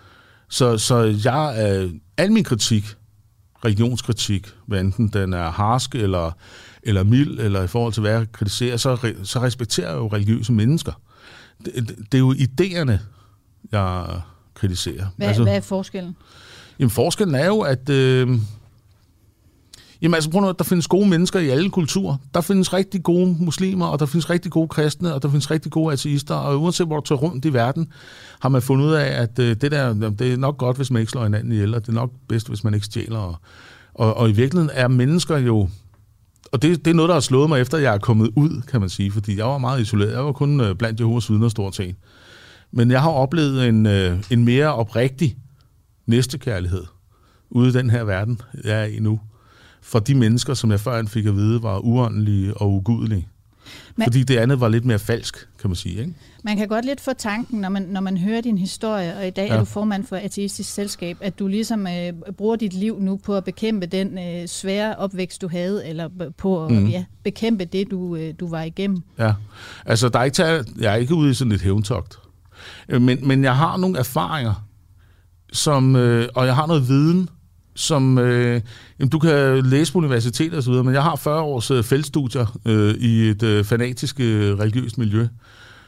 [0.48, 2.96] Så, så jeg, øh, al min kritik,
[3.64, 6.33] religionskritik, hvad enten den er harsk eller,
[6.83, 10.52] eller mild, eller i forhold til hvad jeg kritiserer, så, så respekterer jeg jo religiøse
[10.52, 10.92] mennesker.
[11.64, 12.98] Det, det, det er jo idéerne,
[13.72, 14.20] jeg
[14.54, 15.06] kritiserer.
[15.16, 16.16] Hvad, altså, hvad er forskellen?
[16.78, 17.88] Jamen forskellen er jo, at...
[17.88, 18.38] Øh,
[20.02, 22.16] Jamen altså, prøv nu, der findes gode mennesker i alle kulturer.
[22.34, 25.72] Der findes rigtig gode muslimer, og der findes rigtig gode kristne, og der findes rigtig
[25.72, 27.92] gode ateister, og uanset hvor du tager rundt i verden,
[28.40, 31.00] har man fundet ud af, at øh, det der, det er nok godt, hvis man
[31.00, 33.18] ikke slår hinanden ihjel, og det er nok bedst, hvis man ikke stjæler.
[33.18, 33.36] Og,
[33.94, 35.68] og, og i virkeligheden er mennesker jo
[36.52, 38.80] og det, det er noget, der har slået mig efter, jeg er kommet ud, kan
[38.80, 40.12] man sige, fordi jeg var meget isoleret.
[40.12, 41.94] Jeg var kun øh, blandt Jehovas vidner stort set.
[42.72, 45.36] Men jeg har oplevet en, øh, en mere oprigtig
[46.06, 46.84] næstekærlighed
[47.50, 49.20] ude i den her verden, jeg er i nu
[49.83, 53.29] for de mennesker, som jeg før fik at vide, var uåndelige og ugudelige.
[53.97, 56.01] Men, Fordi det andet var lidt mere falsk, kan man sige.
[56.01, 56.14] Ikke?
[56.45, 59.31] Man kan godt lidt få tanken, når man, når man hører din historie, og i
[59.31, 59.55] dag ja.
[59.55, 63.37] er du formand for Ateistisk Selskab, at du ligesom øh, bruger dit liv nu på
[63.37, 66.87] at bekæmpe den øh, svære opvækst, du havde, eller på at mm.
[66.87, 69.03] ja, bekæmpe det, du, øh, du var igennem.
[69.19, 69.33] Ja,
[69.87, 70.43] altså der er ikke
[70.81, 72.19] jeg er ikke ude i sådan et hævntogt,
[72.88, 74.66] øh, men, men jeg har nogle erfaringer,
[75.53, 77.29] som, øh, og jeg har noget viden,
[77.81, 78.61] som øh,
[78.99, 81.85] jamen, du kan læse på universitetet og så videre, men jeg har 40 års øh,
[81.85, 85.27] feltstudier øh, i et øh, fanatisk øh, religiøst miljø.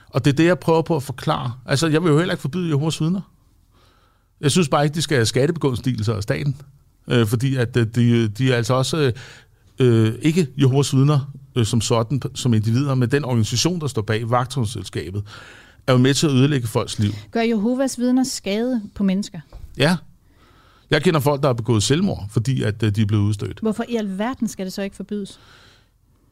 [0.08, 1.52] Og det er det, jeg prøver på at forklare.
[1.66, 3.20] Altså, jeg vil jo heller ikke forbyde Jehovas vidner.
[4.40, 6.56] Jeg synes bare ikke, de skal have skattebegunstigelser af staten.
[7.08, 9.12] Øh, fordi at øh, de, de er altså også
[9.78, 14.30] øh, ikke Jehovas vidner øh, som sådan, som individer, men den organisation, der står bag
[14.30, 15.22] vagtåndsselskabet,
[15.86, 17.12] er jo med til at ødelægge folks liv.
[17.30, 19.40] Gør Jehovas vidner skade på mennesker?
[19.76, 19.96] Ja,
[20.92, 23.60] jeg kender folk, der har begået selvmord, fordi at øh, de er blevet udstødt.
[23.60, 25.40] Hvorfor i alverden skal det så ikke forbydes?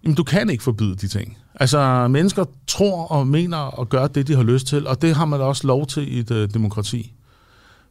[0.04, 1.38] Jamen, du kan ikke forbyde de ting.
[1.54, 5.24] Altså, mennesker tror og mener og gør det, de har lyst til, og det har
[5.24, 7.12] man også lov til i et uh, demokrati.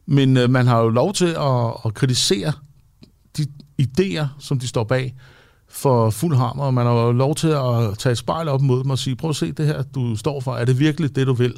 [0.06, 2.52] Men uh, man har jo lov til at, at kritisere
[3.36, 3.46] de
[3.82, 5.14] idéer, som de står bag
[5.68, 8.82] for fuld hammer, og man har jo lov til at tage et spejl op mod
[8.82, 10.54] dem og sige, prøv at se det her, du står for.
[10.56, 11.54] Er det virkelig det, du vil?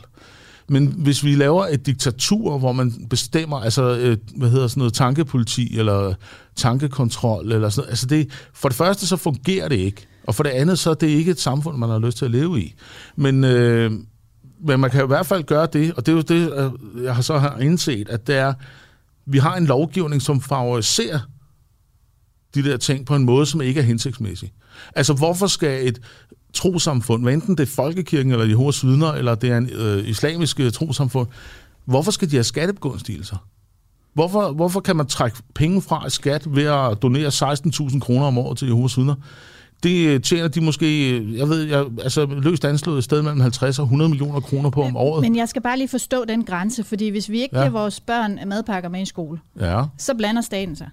[0.72, 4.94] Men hvis vi laver et diktatur, hvor man bestemmer, altså, øh, hvad hedder sådan noget,
[4.94, 6.14] tankepoliti, eller
[6.56, 10.42] tankekontrol, eller sådan noget, altså det, for det første så fungerer det ikke, og for
[10.42, 12.74] det andet så er det ikke et samfund, man har lyst til at leve i.
[13.16, 13.92] Men, øh,
[14.64, 17.14] men man kan i hvert fald gøre det, og det er jo det, øh, jeg
[17.14, 18.54] har så har indset, at det er,
[19.26, 21.20] vi har en lovgivning, som favoriserer
[22.54, 24.52] de der ting på en måde, som ikke er hensigtsmæssig.
[24.94, 26.00] Altså, hvorfor skal et
[26.54, 30.60] trosamfund, hvad enten det er folkekirken eller Jehovas vidner, eller det er en øh, islamisk
[30.60, 31.28] øh, trosamfund,
[31.84, 33.36] hvorfor skal de have skattebegunstigelser?
[34.14, 38.58] Hvorfor, hvorfor kan man trække penge fra skat ved at donere 16.000 kroner om året
[38.58, 39.14] til Jehovas vidner?
[39.82, 43.40] Det øh, tjener de måske, øh, jeg ved, jeg, altså løst anslået et sted mellem
[43.40, 45.22] 50 og 100 millioner kroner på om året.
[45.22, 47.62] Men jeg skal bare lige forstå den grænse, fordi hvis vi ikke ja.
[47.62, 49.82] giver vores børn madpakker med i skole, ja.
[49.98, 50.88] så blander staten sig.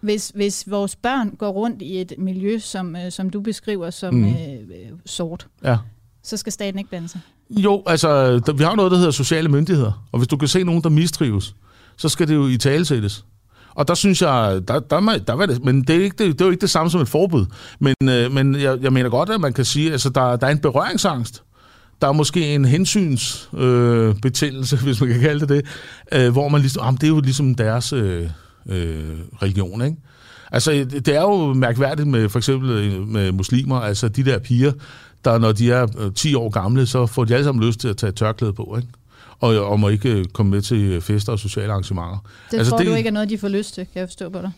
[0.00, 4.14] Hvis, hvis vores børn går rundt i et miljø, som, øh, som du beskriver som
[4.14, 4.24] mm.
[4.24, 4.34] øh,
[5.06, 5.76] sort, ja.
[6.22, 7.20] så skal staten ikke blande sig?
[7.50, 10.64] Jo, altså, der, vi har noget, der hedder sociale myndigheder, og hvis du kan se
[10.64, 11.54] nogen, der mistrives,
[11.96, 13.24] så skal det jo i talesættes.
[13.74, 16.32] Og der synes jeg, der, der, der, der var det, men det er, ikke, det,
[16.32, 17.46] det er jo ikke det samme som et forbud.
[17.78, 20.46] Men, øh, men jeg, jeg mener godt, at man kan sige, at altså, der, der
[20.46, 21.42] er en berøringsangst.
[22.00, 25.66] Der er måske en hensynsbetændelse, øh, hvis man kan kalde det det,
[26.12, 27.92] øh, hvor man ligesom, ah, det er jo ligesom deres...
[27.92, 28.30] Øh,
[28.66, 29.82] øh, religion.
[29.82, 29.96] Ikke?
[30.52, 34.72] Altså, det er jo mærkværdigt med for eksempel øh, med muslimer, altså de der piger,
[35.24, 37.88] der når de er 10 øh, år gamle, så får de alle sammen lyst til
[37.88, 38.88] at tage tørklæde på, ikke?
[39.38, 42.18] Og, og må ikke øh, komme med til fester og sociale arrangementer.
[42.50, 44.28] Det altså, tror det, du ikke er noget, de får lyst til, kan jeg forstå
[44.28, 44.52] på dig?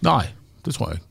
[0.00, 0.26] Nej,
[0.64, 1.06] det tror jeg ikke.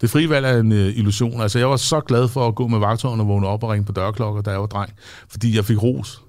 [0.00, 1.40] Det frie valg er en uh, illusion.
[1.40, 3.84] Altså, jeg var så glad for at gå med vagtårn og vågne op og ringe
[3.84, 4.92] på dørklokker, da jeg var dreng,
[5.28, 6.22] fordi jeg fik ros.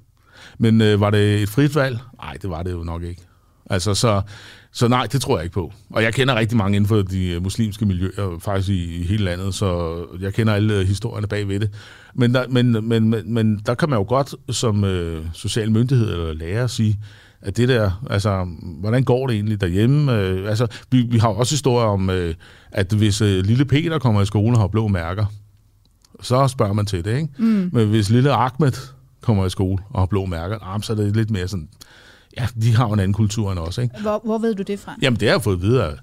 [0.57, 1.99] Men uh, var det et frit valg?
[2.21, 3.21] Nej, det var det jo nok ikke.
[3.69, 4.21] Altså, så
[4.71, 5.73] så nej, det tror jeg ikke på.
[5.89, 9.23] Og jeg kender rigtig mange inden for de øh, muslimske miljøer, faktisk i, i hele
[9.23, 11.69] landet, så jeg kender alle øh, historierne bag ved det.
[12.15, 16.11] Men der, men, men, men, men der kan man jo godt som øh, social myndighed
[16.11, 16.99] eller lærer sige,
[17.41, 18.47] at det der, altså,
[18.79, 20.13] hvordan går det egentlig derhjemme?
[20.13, 22.35] Øh, altså, vi, vi har også historier om, øh,
[22.71, 25.25] at hvis øh, lille Peter kommer i skole og har blå mærker,
[26.21, 27.27] så spørger man til det, ikke?
[27.37, 27.69] Mm.
[27.73, 28.71] Men hvis lille Ahmed
[29.21, 31.69] kommer i skole og har blå mærker, så er det lidt mere sådan,
[32.37, 34.01] Ja, de har jo en anden kultur end os, ikke?
[34.01, 34.95] Hvor, hvor ved du det fra?
[35.01, 35.93] Jamen, det har jeg fået videre.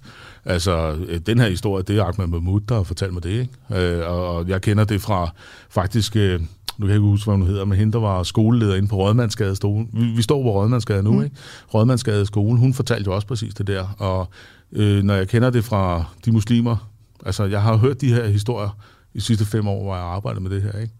[0.44, 3.86] Altså, den her historie, det er Ahmed Mahmoud, der har fortalt mig det, ikke?
[3.98, 5.30] Øh, og jeg kender det fra
[5.70, 6.16] faktisk...
[6.16, 6.40] Øh,
[6.78, 8.96] nu kan jeg ikke huske, hvad hun hedder, men hende, der var skoleleder inde på
[8.96, 9.86] Rådmandsgade skole.
[9.92, 11.24] Vi, vi står på Rådmandsgade nu, mm.
[11.24, 11.36] ikke?
[11.74, 13.94] Rådmandsgade skole, hun fortalte jo også præcis det der.
[13.98, 14.28] Og
[14.72, 16.90] øh, når jeg kender det fra de muslimer,
[17.26, 18.78] altså jeg har hørt de her historier
[19.14, 20.92] i de sidste fem år, hvor jeg arbejder med det her, ikke?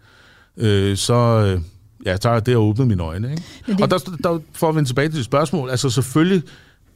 [0.57, 1.61] Øh, så, øh,
[2.05, 3.31] ja, der, det har åbnet mine øjne.
[3.31, 3.43] Ikke?
[3.67, 6.43] det- Og der, der, for at vende tilbage til det spørgsmål, altså selvfølgelig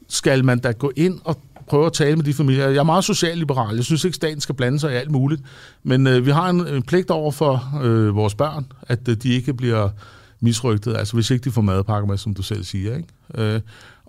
[0.09, 2.69] skal man da gå ind og prøve at tale med de familier.
[2.69, 3.75] Jeg er meget socialliberal.
[3.77, 5.43] Jeg synes ikke, staten skal blande sig i alt muligt.
[5.83, 9.29] Men øh, vi har en, en pligt over for øh, vores børn, at øh, de
[9.29, 9.89] ikke bliver
[10.41, 12.97] misrygtet, altså hvis ikke de får madpakker med, som du selv siger.
[12.97, 13.09] Ikke?
[13.55, 13.61] Øh,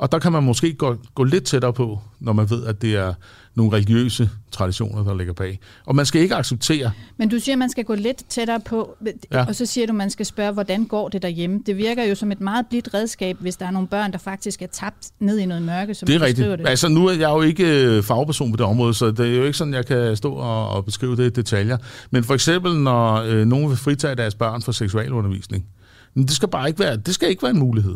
[0.02, 2.96] og der kan man måske gå, gå lidt tættere på, når man ved, at det
[2.96, 3.14] er
[3.56, 5.60] nogle religiøse traditioner, der ligger bag.
[5.86, 8.96] Og man skal ikke acceptere, Men du siger, at man skal gå lidt tættere på,
[9.32, 9.46] Ja.
[9.46, 11.60] og så siger du, at man skal spørge, hvordan går det derhjemme.
[11.66, 14.62] Det virker jo som et meget blidt redskab, hvis der er nogle børn, der faktisk
[14.62, 16.48] er tabt ned i noget mørke, som Det er rigtigt.
[16.60, 16.68] det.
[16.68, 19.44] Altså, nu er jeg jo ikke øh, fagperson på det område, så det er jo
[19.44, 21.78] ikke sådan, jeg kan stå og, og beskrive det i detaljer.
[22.12, 25.66] Men for eksempel, når øh, nogen vil fritage deres børn for seksualundervisning,
[26.14, 27.96] men det skal bare ikke være, det skal ikke være en mulighed.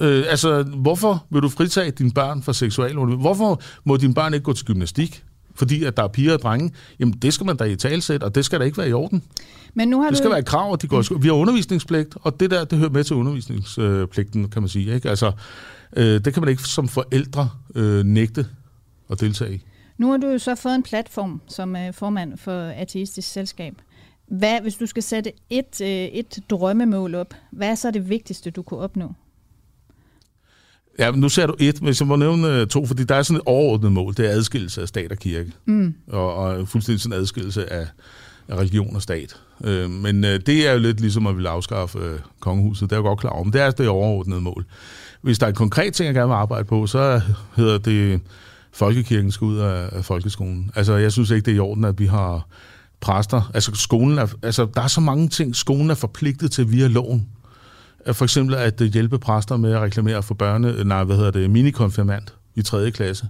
[0.00, 3.20] Øh, altså, hvorfor vil du fritage dine børn for seksualundervisning?
[3.20, 5.24] Hvorfor må dine børn ikke gå til gymnastik?
[5.54, 6.72] Fordi at der er piger og drenge.
[7.00, 9.22] Jamen, det skal man da i talsæt, og det skal da ikke være i orden.
[9.74, 10.18] Men nu har Det du...
[10.18, 11.18] skal være et krav, at de går.
[11.18, 14.94] Vi har undervisningspligt, og det der, det hører med til undervisningspligten, kan man sige.
[14.94, 15.10] Ikke?
[15.10, 15.32] Altså,
[15.96, 18.46] øh, det kan man ikke som forældre øh, nægte
[19.10, 19.62] at deltage i.
[19.98, 23.74] Nu har du jo så fået en platform som øh, formand for Ateistisk Selskab.
[24.28, 28.50] Hvad, hvis du skal sætte et, øh, et drømmemål op, hvad er så det vigtigste,
[28.50, 29.12] du kunne opnå?
[30.98, 33.22] Ja, men nu ser du et, men jeg må nævne øh, to, fordi der er
[33.22, 35.52] sådan et overordnet mål, det er adskillelse af stat og kirke.
[35.64, 35.94] Mm.
[36.08, 37.86] Og, og fuldstændig sådan en adskillelse af,
[38.48, 39.36] af religion og stat.
[39.64, 43.00] Øh, men øh, det er jo lidt ligesom at ville afskaffe øh, kongehuset, det er
[43.00, 44.64] jeg godt klar over, men det er det overordnede mål.
[45.22, 47.20] Hvis der er en konkret ting, jeg gerne vil arbejde på, så
[47.56, 48.20] hedder det,
[48.72, 50.70] folkekirken skal ud af, af folkeskolen.
[50.74, 52.46] Altså, jeg synes ikke, det er i orden, at vi har
[53.00, 53.50] præster.
[53.54, 57.28] Altså, skolen er, altså, der er så mange ting, skolen er forpligtet til via loven.
[58.12, 61.30] For eksempel at øh, hjælpe præster med at reklamere for børne, øh, nej, hvad hedder
[61.30, 62.90] det, minikonfirmant i 3.
[62.90, 63.28] klasse.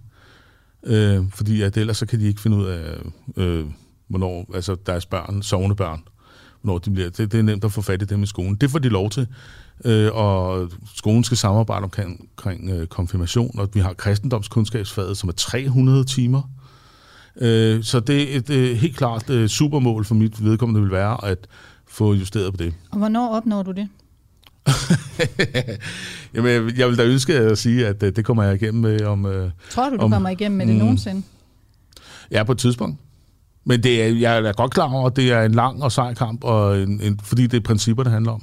[0.86, 2.98] Øh, fordi at ellers så kan de ikke finde ud af,
[3.36, 3.66] øh,
[4.08, 6.02] hvornår, altså deres børn, sovende børn,
[6.62, 7.10] hvornår de bliver.
[7.10, 8.54] Det, det er nemt at få fat i dem i skolen.
[8.54, 9.26] Det får de lov til.
[9.84, 15.32] Øh, og skolen skal samarbejde omkring, omkring øh, konfirmation, og vi har kristendomskundskabsfaget, som er
[15.32, 16.42] 300 timer.
[17.40, 21.24] Øh, så det er et øh, helt klart øh, supermål for mit vedkommende vil være
[21.24, 21.46] at
[21.88, 22.74] få justeret på det.
[22.90, 23.88] Og hvornår opnår du det?
[26.34, 29.04] Jamen, jeg- jeg vil da ønske at sige, at øh, det kommer jeg igennem med
[29.04, 29.26] om...
[29.26, 30.80] Øh, Tror du, du Om- kommer igennem med det Mm.
[30.80, 31.22] nogensinde?
[32.30, 32.98] ja, på et tidspunkt.
[33.64, 36.14] Men det er, jeg er godt klar over, at det er en lang og sej
[36.14, 38.42] kamp, og en, en, fordi det er principper, det handler om.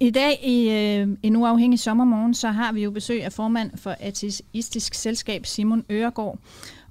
[0.00, 3.96] I dag i øh, en uafhængig sommermorgen, så har vi jo besøg af formand for
[4.00, 6.38] Ateistisk Selskab, Simon Øregård.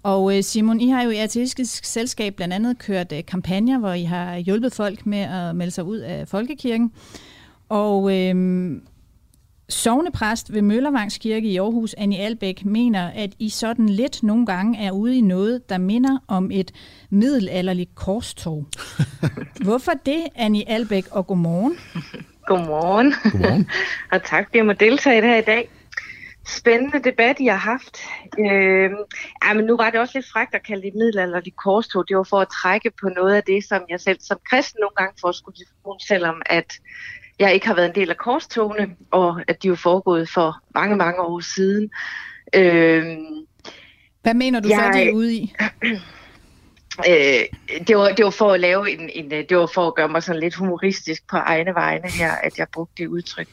[0.03, 3.93] Og øh, Simon, I har jo i Ateistisk Selskab blandt andet kørt øh, kampagner, hvor
[3.93, 6.91] I har hjulpet folk med at melde sig ud af folkekirken.
[7.69, 8.71] Og øh,
[9.69, 14.79] sovnepræst ved Møllervangs Kirke i Aarhus, Annie Albæk, mener, at I sådan lidt nogle gange
[14.79, 16.71] er ude i noget, der minder om et
[17.09, 18.65] middelalderligt korstog.
[19.65, 21.75] Hvorfor det, Annie Albæk, og godmorgen?
[22.45, 23.13] Godmorgen.
[23.31, 23.69] Godmorgen.
[24.11, 25.69] og tak, fordi jeg må deltage i det her i dag.
[26.47, 27.97] Spændende debat, I har haft.
[28.39, 28.89] Øh,
[29.45, 32.07] ja, men nu var det også lidt frækt at kalde det middelalderligt korstog.
[32.07, 34.95] Det var for at trække på noget af det, som jeg selv som kristen nogle
[34.97, 36.73] gange får skulle diskussion, selvom at
[37.39, 40.95] jeg ikke har været en del af korstogene, og at de er foregået for mange,
[40.95, 41.89] mange år siden.
[42.55, 43.05] Øh,
[44.21, 45.53] Hvad mener du så, Jeg- de er ude i?
[47.09, 49.95] Øh, det, var, det var for at lave en, en, øh, det var for at
[49.95, 53.47] gøre mig sådan lidt humoristisk på egne vegne her, at jeg brugte det udtryk.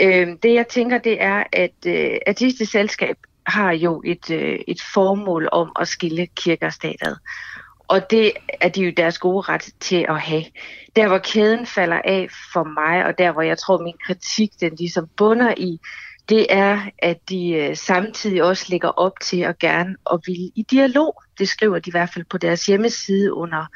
[0.00, 4.82] Øh, det jeg tænker, det er, at øh, artistisk Selskab har jo et, øh, et
[4.94, 7.16] formål om at skille kirke og stat ad.
[7.88, 10.44] Og det er de jo deres gode ret til at have.
[10.96, 14.74] Der hvor kæden falder af for mig, og der hvor jeg tror min kritik den
[14.74, 15.78] ligesom bunder i,
[16.30, 20.66] det er, at de øh, samtidig også lægger op til at gerne og vil i
[20.70, 21.22] dialog.
[21.38, 23.66] Det skriver de i hvert fald på deres hjemmeside under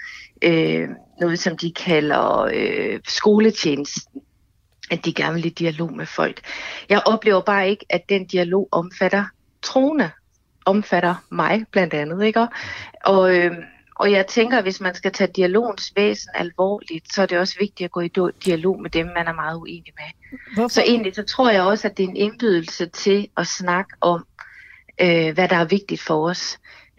[0.43, 0.89] øh,
[1.21, 4.21] noget, som de kalder øh, skoletjenesten.
[4.91, 6.41] At de gerne vil i dialog med folk.
[6.89, 9.25] Jeg oplever bare ikke, at den dialog omfatter
[9.63, 10.11] troende.
[10.67, 12.27] Omfatter mig blandt andet.
[12.27, 12.47] Ikke?
[13.05, 13.53] Og, øh,
[13.95, 17.57] og jeg tænker, at hvis man skal tage dialogens væsen alvorligt, så er det også
[17.61, 18.11] vigtigt at gå i
[18.45, 20.39] dialog med dem, man er meget uenig med.
[20.55, 20.69] Hvorfor?
[20.69, 24.27] Så egentlig så tror jeg også, at det er en indbydelse til at snakke om,
[25.01, 26.59] øh, hvad der er vigtigt for os.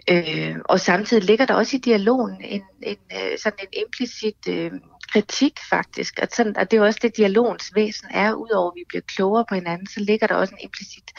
[0.10, 4.72] Øh, og samtidig ligger der også i dialogen en, en, øh, sådan en implicit øh,
[5.14, 6.20] kritik faktisk.
[6.22, 8.34] At, sådan, at det er jo også det, dialogens væsen er.
[8.34, 11.12] Udover at vi bliver klogere på hinanden, så ligger der også en implicit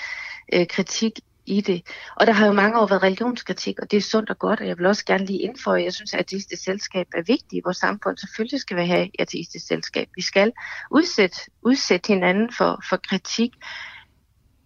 [0.53, 1.13] øh, kritik
[1.47, 1.83] i det.
[2.17, 4.67] Og der har jo mange år været religionskritik, og det er sundt og godt, og
[4.67, 7.77] jeg vil også gerne lige indføje, jeg synes, at ateistisk selskab er vigtigt i vores
[7.77, 8.17] samfund.
[8.17, 10.09] Selvfølgelig skal vi have et ateistisk selskab.
[10.17, 10.53] Vi skal
[10.91, 13.51] udsætte, udsætte hinanden for, for kritik.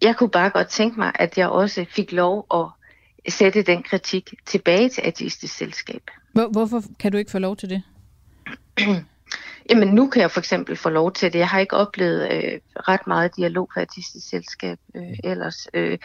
[0.01, 2.65] Jeg kunne bare godt tænke mig, at jeg også fik lov at
[3.33, 6.01] sætte den kritik tilbage til ateistisk selskab.
[6.33, 7.83] Hvor, hvorfor kan du ikke få lov til det?
[9.69, 11.39] Jamen nu kan jeg for eksempel få lov til det.
[11.39, 15.67] Jeg har ikke oplevet øh, ret meget dialog på artistisk selskab øh, ellers.
[15.73, 15.97] Øh,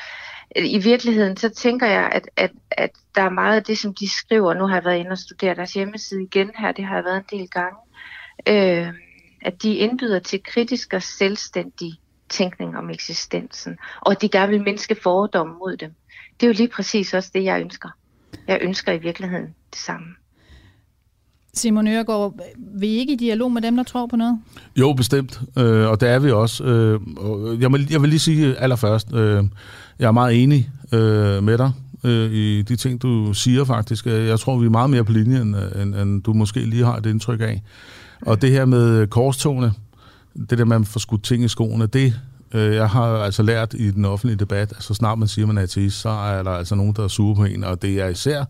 [0.57, 4.09] I virkeligheden så tænker jeg, at, at, at der er meget af det, som de
[4.09, 4.55] skriver.
[4.55, 6.73] Nu har jeg været inde og studere deres hjemmeside igen her.
[6.73, 7.79] Det har jeg været en del gange.
[8.49, 8.93] Øh,
[9.43, 11.93] at de indbyder til kritisk og selvstændig
[12.29, 13.79] tænkning om eksistensen.
[14.01, 15.95] Og at de gerne vil mindske fordomme mod dem.
[16.41, 17.89] Det er jo lige præcis også det, jeg ønsker.
[18.47, 20.07] Jeg ønsker i virkeligheden det samme.
[21.57, 22.35] Simon Øregård,
[22.75, 24.39] vi I ikke i dialog med dem, der tror på noget?
[24.77, 26.65] Jo, bestemt, øh, og det er vi også.
[26.65, 29.45] Øh, og jeg, vil, jeg vil lige sige allerførst, øh,
[29.99, 31.73] jeg er meget enig øh, med dig
[32.05, 34.07] øh, i de ting, du siger faktisk.
[34.07, 36.97] Jeg tror, vi er meget mere på linje, end, end, end du måske lige har
[36.97, 37.63] et indtryk af.
[38.23, 39.73] Og det her med korstogene,
[40.51, 42.15] det der med at få skudt ting i skoene, det
[42.55, 45.59] øh, jeg har altså lært i den offentlige debat, at så snart man siger, man
[45.59, 48.09] er ateist, så er der altså nogen, der er sure på en, og det er
[48.09, 48.45] især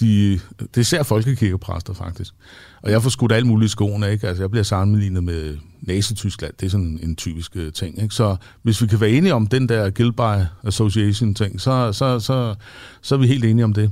[0.00, 2.34] de, det er især folkekirkepræster, faktisk.
[2.82, 4.28] Og jeg får skudt alt muligt i skoene, ikke?
[4.28, 6.54] Altså, jeg bliver sammenlignet med Nazi-Tyskland.
[6.60, 8.14] Det er sådan en typisk uh, ting, ikke?
[8.14, 12.54] Så hvis vi kan være enige om den der Guild by Association-ting, så, så, så,
[13.02, 13.90] så er vi helt enige om det.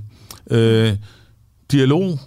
[0.50, 0.96] Øh,
[1.72, 2.18] dialog,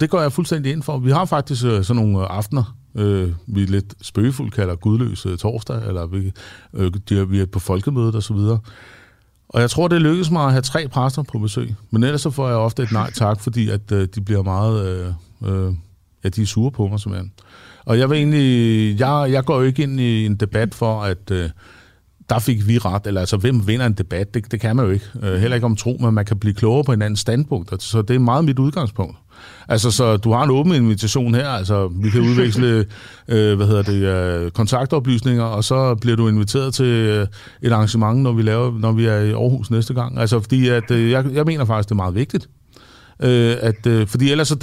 [0.00, 0.98] det går jeg fuldstændig ind for.
[0.98, 5.88] Vi har faktisk uh, sådan nogle øh, aftener, øh, vi lidt spøgefuldt kalder gudløse torsdag,
[5.88, 6.32] eller vi,
[6.74, 8.36] øh, de, vi er på folkemødet osv.,
[9.54, 11.74] og jeg tror, det lykkedes mig at have tre præster på besøg.
[11.90, 14.86] Men ellers så får jeg ofte et nej tak, fordi at øh, de bliver meget...
[14.86, 15.06] Øh,
[15.66, 15.74] øh,
[16.24, 17.32] ja, de er sure på mig simpelthen.
[17.84, 19.00] Og jeg vil egentlig...
[19.00, 21.30] Jeg, jeg går jo ikke ind i en debat for, at...
[21.30, 21.50] Øh,
[22.28, 24.90] der fik vi ret, eller altså, hvem vinder en debat, det, det kan man jo
[24.90, 25.06] ikke.
[25.22, 28.02] Øh, heller ikke om tro, men man kan blive klogere på en anden standpunkt, så
[28.02, 29.16] det er meget mit udgangspunkt.
[29.68, 32.66] Altså, så du har en åben invitation her, altså, vi kan udveksle,
[33.28, 37.26] øh, hvad hedder det, øh, kontaktoplysninger, og så bliver du inviteret til øh,
[37.62, 40.18] et arrangement, når vi, laver, når vi er i Aarhus næste gang.
[40.18, 42.48] Altså, fordi at, øh, jeg, jeg mener faktisk, det er meget vigtigt.
[43.22, 44.54] Øh, at, øh, fordi ellers så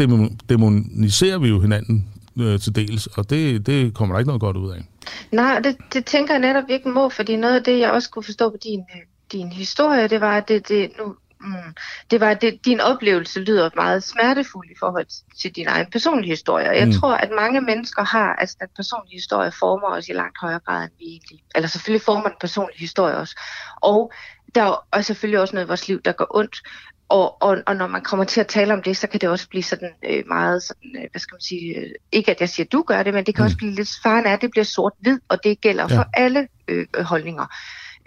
[0.49, 2.07] demoniserer vi jo hinanden
[2.39, 4.83] øh, til dels, og det, det kommer der ikke noget godt ud af.
[5.31, 8.23] Nej, det, det tænker jeg netop ikke må, fordi noget af det, jeg også kunne
[8.23, 11.75] forstå på din, øh, din historie, det var, at det, det, nu, mm,
[12.11, 15.05] det var, det, din oplevelse lyder meget smertefuld i forhold
[15.41, 16.69] til din egen personlige historie.
[16.69, 16.93] Jeg mm.
[16.93, 20.83] tror, at mange mennesker har, altså den personlige historie former os i langt højere grad,
[20.83, 21.43] end vi egentlig.
[21.55, 23.35] Eller selvfølgelig former den personlige historie også.
[23.81, 24.11] Og
[24.55, 26.61] der er selvfølgelig også noget i vores liv, der går ondt.
[27.09, 29.49] Og, og, og når man kommer til at tale om det, så kan det også
[29.49, 32.65] blive sådan øh, meget, sådan, øh, hvad skal man sige, øh, ikke at jeg siger,
[32.65, 33.45] at du gør det, men det kan mm.
[33.45, 35.97] også blive lidt, faren er, at det bliver sort-hvid, og det gælder ja.
[35.97, 37.45] for alle øh, holdninger.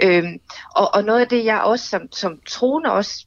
[0.02, 0.38] Øhm,
[0.76, 3.26] og, og noget af det, jeg også som, som troende også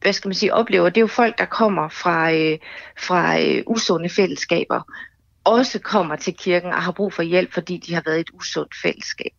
[0.00, 2.58] hvad skal man sige, oplever, det er jo folk, der kommer fra, øh,
[2.98, 4.80] fra øh, usunde fællesskaber,
[5.44, 8.30] også kommer til kirken og har brug for hjælp, fordi de har været i et
[8.34, 9.30] usundt fællesskab.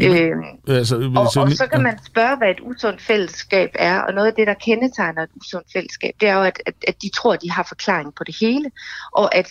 [0.00, 4.26] Øhm, altså, og, og så kan man spørge, hvad et usundt fællesskab er, og noget
[4.26, 7.32] af det, der kendetegner et usundt fællesskab, det er jo, at, at, at de tror,
[7.32, 8.70] at de har forklaring på det hele,
[9.12, 9.48] og at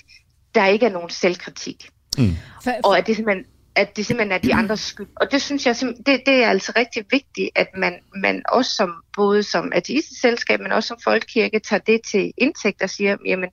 [0.56, 1.90] der ikke er nogen selvkritik.
[2.18, 2.36] Mm.
[2.84, 3.46] Og at det simpelthen
[3.76, 5.08] at det simpelthen er de andres skyld.
[5.16, 9.04] Og det synes jeg, det, det er altså rigtig vigtigt, at man, man også som,
[9.16, 13.50] både som ateistisk selskab, men også som folkekirke, tager det til indtægt og siger, jamen,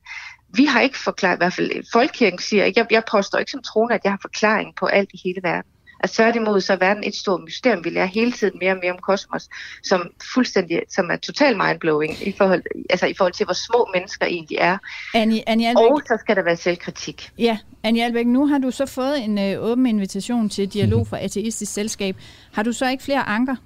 [0.55, 3.95] vi har ikke forklaret, i hvert fald folkekirken siger, jeg, jeg påstår ikke som troende,
[3.95, 5.72] at jeg har forklaring på alt i hele verden.
[6.03, 7.85] Altså tværtimod, så er verden et stort mysterium.
[7.85, 9.49] Vi lærer hele tiden mere og mere om kosmos,
[9.83, 14.27] som fuldstændig, som er totalt mindblowing i forhold, altså i forhold til, hvor små mennesker
[14.27, 14.79] egentlig er.
[15.15, 17.31] Annie, Annie Albeck, og så skal der være selvkritik.
[17.39, 21.19] Ja, Annie Albeck, nu har du så fået en øh, åben invitation til dialog fra
[21.21, 22.17] Ateistisk Selskab.
[22.53, 23.57] Har du så ikke flere anker?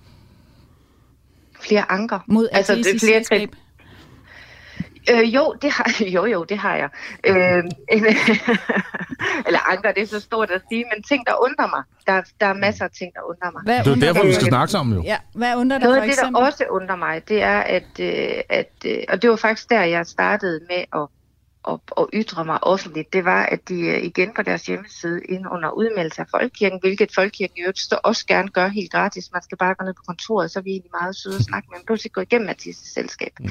[1.61, 2.19] Flere anker?
[2.27, 3.66] Mod altså, Ateistisk det flere Selskab?
[5.11, 6.89] Øh, jo, det har, jo, jo, det har jeg.
[7.27, 7.65] Øh,
[9.47, 11.83] eller anker, det er så stort at sige, men ting, der undrer mig.
[12.07, 13.63] Der, der er masser af ting, der undrer mig.
[13.65, 15.03] Hvad det er jo derfor, vi skal snakke sammen jo.
[15.03, 18.41] Ja, hvad undrer dig Noget af det, der også undrer mig, det er, at, øh,
[18.49, 21.09] at øh, og det var faktisk der, jeg startede med at
[21.67, 25.47] og, og ytre mig offentligt, det var, at de øh, igen på deres hjemmeside ind
[25.53, 27.73] under udmeldelse af Folkekirken, hvilket Folkekirken jo
[28.05, 29.33] også gerne gør helt gratis.
[29.33, 31.69] Man skal bare gå ned på kontoret, så er vi egentlig meget søde at snakke
[31.71, 31.79] med.
[31.87, 33.33] Behøver ikke gå igennem Mathis' selskab.
[33.41, 33.49] Mm.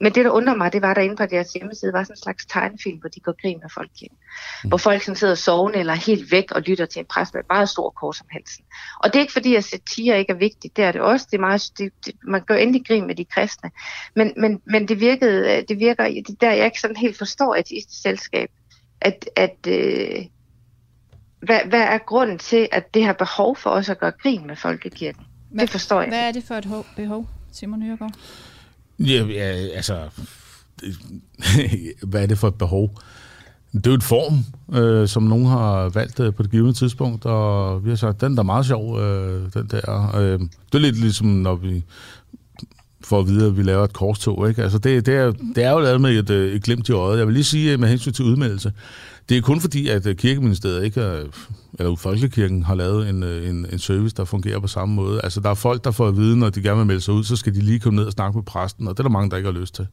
[0.00, 2.22] Men det, der undrer mig, det var der inde på deres hjemmeside, var sådan en
[2.22, 4.16] slags tegnefilm, hvor de går grin med Folkekirken.
[4.64, 4.68] Mm.
[4.68, 7.48] Hvor folk sådan sidder sovende eller helt væk og lytter til en præst med et
[7.50, 8.64] meget stor kors om halsen.
[9.02, 10.76] Og det er ikke fordi, at satire ikke er vigtigt.
[10.76, 11.26] Det er det også.
[11.30, 13.70] Det er meget, det, det, man gør endelig grin med de kristne.
[14.16, 18.02] Men, men, men det, virkede, det virker, det der jeg ikke sådan helt forstår, ateistisk
[18.02, 18.50] selskab,
[19.00, 20.24] at, at øh,
[21.42, 24.56] hvad, hvad er grunden til, at det har behov for os at gøre grin med
[24.56, 25.22] folkekirken?
[25.50, 28.12] Hvad, det forstår jeg Hvad er det for et behov, Simon Nyregård?
[28.98, 29.44] Ja, ja
[29.74, 30.08] altså,
[32.10, 32.90] hvad er det for et behov?
[33.72, 34.44] Det er jo et form,
[34.78, 38.32] øh, som nogen har valgt øh, på det givende tidspunkt, og vi har sagt, den
[38.32, 40.16] der er meget sjov, øh, den der.
[40.16, 41.84] Øh, det er lidt ligesom, når vi
[43.10, 44.48] for at vide, at vi laver et korstog.
[44.48, 44.62] Ikke?
[44.62, 47.18] Altså det, det, er, det er jo lavet med et, et glimt i øjet.
[47.18, 48.72] Jeg vil lige sige med hensyn til udmeldelse.
[49.28, 51.22] Det er kun fordi, at kirkeministeriet ikke er,
[51.78, 55.20] eller Folkekirken har lavet en, en, en service, der fungerer på samme måde.
[55.24, 57.24] Altså der er folk, der får at vide, når de gerne vil melde sig ud,
[57.24, 59.30] så skal de lige komme ned og snakke med præsten, og det er der mange,
[59.30, 59.86] der ikke har lyst til.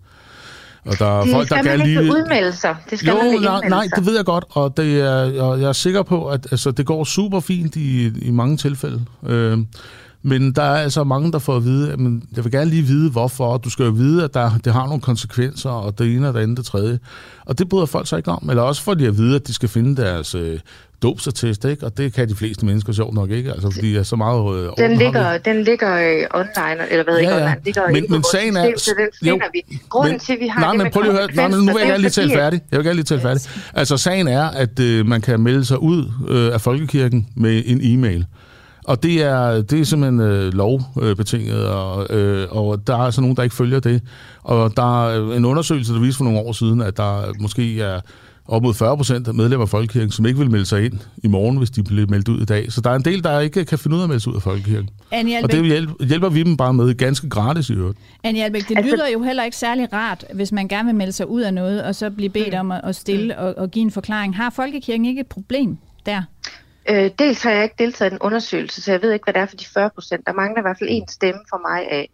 [0.85, 1.99] Og der er det folk, der ikke lige...
[1.99, 2.75] udmelde sig.
[2.89, 5.69] Det skal jo, man nej, nej, det ved jeg godt, og det er, jeg, jeg
[5.69, 9.05] er sikker på, at altså, det går super fint i, i mange tilfælde.
[9.27, 9.57] Øh,
[10.27, 11.99] men der er altså mange, der får at vide, at
[12.35, 13.57] jeg vil gerne lige vide, hvorfor.
[13.57, 16.39] Du skal jo vide, at der, det har nogle konsekvenser, og det ene og det
[16.39, 16.99] andet det tredje.
[17.45, 18.49] Og det bryder folk sig ikke om.
[18.49, 20.59] Eller også får de at vide, at de skal finde deres øh,
[21.01, 21.85] dopsattest, ikke?
[21.85, 24.71] Og det kan de fleste mennesker sjovt nok ikke, altså fordi er så meget øh,
[24.77, 27.43] den ligger, den ligger øh, online, eller hvad ja, ikke ja.
[27.43, 28.71] online, ligger men, men sagen er...
[28.77, 29.79] Så den finder jo, vi.
[29.89, 31.75] Grunden men, til, vi har nej, det men prøv lige at høre, nej, nu vil
[31.79, 32.61] jeg gerne lige tale færdig.
[32.71, 33.41] Jeg vil gerne lige tale færdig.
[33.73, 37.79] Altså sagen er, at øh, man kan melde sig ud øh, af Folkekirken med en
[37.83, 38.25] e-mail.
[38.87, 43.35] Og det er, det er simpelthen øh, lovbetinget, og, øh, og der er altså nogen,
[43.35, 44.01] der ikke følger det.
[44.43, 47.99] Og der er en undersøgelse, der viste for nogle år siden, at der måske er
[48.45, 51.27] op mod 40 procent af medlemmer af Folkekirken, som ikke vil melde sig ind i
[51.27, 52.71] morgen, hvis de bliver meldt ud i dag.
[52.71, 54.35] Så der er en del, der ikke kan finde ud af at melde sig ud
[54.35, 54.89] af Folkekirken.
[55.11, 57.97] Annie og det hjælper, hjælper vi dem bare med ganske gratis i øvrigt.
[58.23, 61.11] Annie Albæk, det altså- lyder jo heller ikke særlig rart, hvis man gerne vil melde
[61.11, 62.59] sig ud af noget, og så blive bedt mm.
[62.59, 63.45] om at stille mm.
[63.45, 64.35] og, og give en forklaring.
[64.35, 66.21] Har Folkekirken ikke et problem der?
[66.89, 69.41] Øh, dels har jeg ikke deltaget i en undersøgelse, så jeg ved ikke, hvad det
[69.41, 70.27] er for de 40 procent.
[70.27, 72.09] Der mangler i hvert fald en stemme for mig af.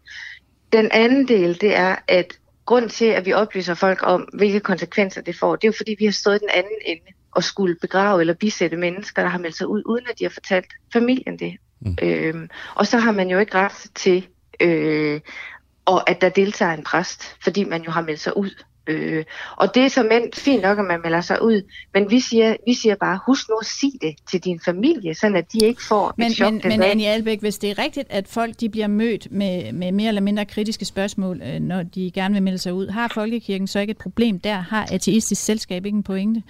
[0.72, 5.20] Den anden del, det er, at grund til, at vi oplyser folk om, hvilke konsekvenser
[5.20, 8.20] det får, det er jo fordi, vi har stået den anden ende og skulle begrave
[8.20, 11.56] eller bisætte mennesker, der har meldt sig ud, uden at de har fortalt familien det.
[11.80, 11.96] Mm.
[12.02, 14.26] Øhm, og så har man jo ikke ret til,
[14.60, 15.20] øh,
[15.84, 18.50] og at der deltager en præst, fordi man jo har meldt sig ud.
[18.86, 19.24] Øh,
[19.56, 21.62] og det er så mænd fint nok, at man melder sig ud,
[21.94, 25.26] men vi siger, vi siger bare, husk nu at sige det til din familie, så
[25.26, 28.06] at de ikke får men, et chok Men, men Annie Albæk, hvis det er rigtigt,
[28.10, 32.10] at folk de bliver mødt med, med mere eller mindre kritiske spørgsmål, øh, når de
[32.10, 34.54] gerne vil melde sig ud, har Folkekirken så ikke et problem der?
[34.54, 36.42] Har ateistisk selskab ikke en pointe?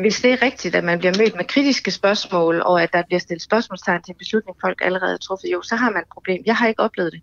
[0.00, 3.20] Hvis det er rigtigt, at man bliver mødt med kritiske spørgsmål, og at der bliver
[3.20, 6.42] stillet spørgsmålstegn til en beslutning, folk allerede har truffet, jo, så har man et problem.
[6.46, 7.20] Jeg har ikke oplevet det.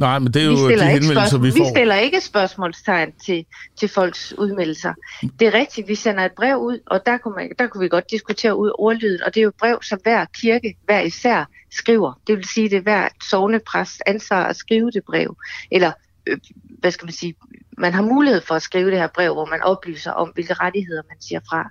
[0.00, 1.64] Nej, men det er jo de henvendelser, vi får.
[1.64, 3.44] Vi stiller ikke spørgsmålstegn til,
[3.78, 4.94] til folks udmeldelser.
[5.40, 7.88] Det er rigtigt, vi sender et brev ud, og der kunne, man, der kunne vi
[7.88, 11.44] godt diskutere ud ordlyden, og det er jo et brev, som hver kirke, hver især,
[11.70, 12.20] skriver.
[12.26, 15.36] Det vil sige, det er hver sovnepræst ansvar at skrive det brev.
[15.70, 15.92] Eller,
[16.26, 16.38] øh,
[16.78, 17.34] hvad skal man sige,
[17.78, 21.02] man har mulighed for at skrive det her brev, hvor man oplyser om, hvilke rettigheder
[21.08, 21.70] man siger fra.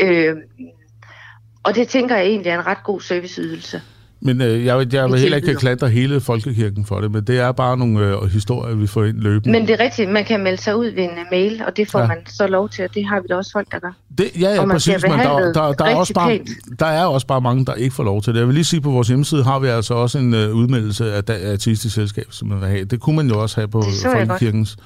[0.00, 0.36] Øh,
[1.62, 3.82] og det tænker jeg egentlig er en ret god serviceydelse.
[4.26, 7.52] Men øh, jeg, jeg vil heller ikke klandre hele folkekirken for det, men det er
[7.52, 9.58] bare nogle øh, historier, vi får ind løbende.
[9.58, 11.90] Men det er rigtigt, man kan melde sig ud ved en uh, mail, og det
[11.90, 12.06] får ja.
[12.06, 13.92] man så lov til, og det har vi da også folk, der gør.
[14.18, 16.38] Det, ja, ja, præcis, men der, der, der, er også bare,
[16.78, 18.38] der er også bare mange, der ikke får lov til det.
[18.38, 21.22] Jeg vil lige sige, på vores hjemmeside har vi altså også en uh, udmeldelse af,
[21.28, 22.84] af artistisk selskab, som man vil have.
[22.84, 24.76] Det kunne man jo også have på folkekirkens.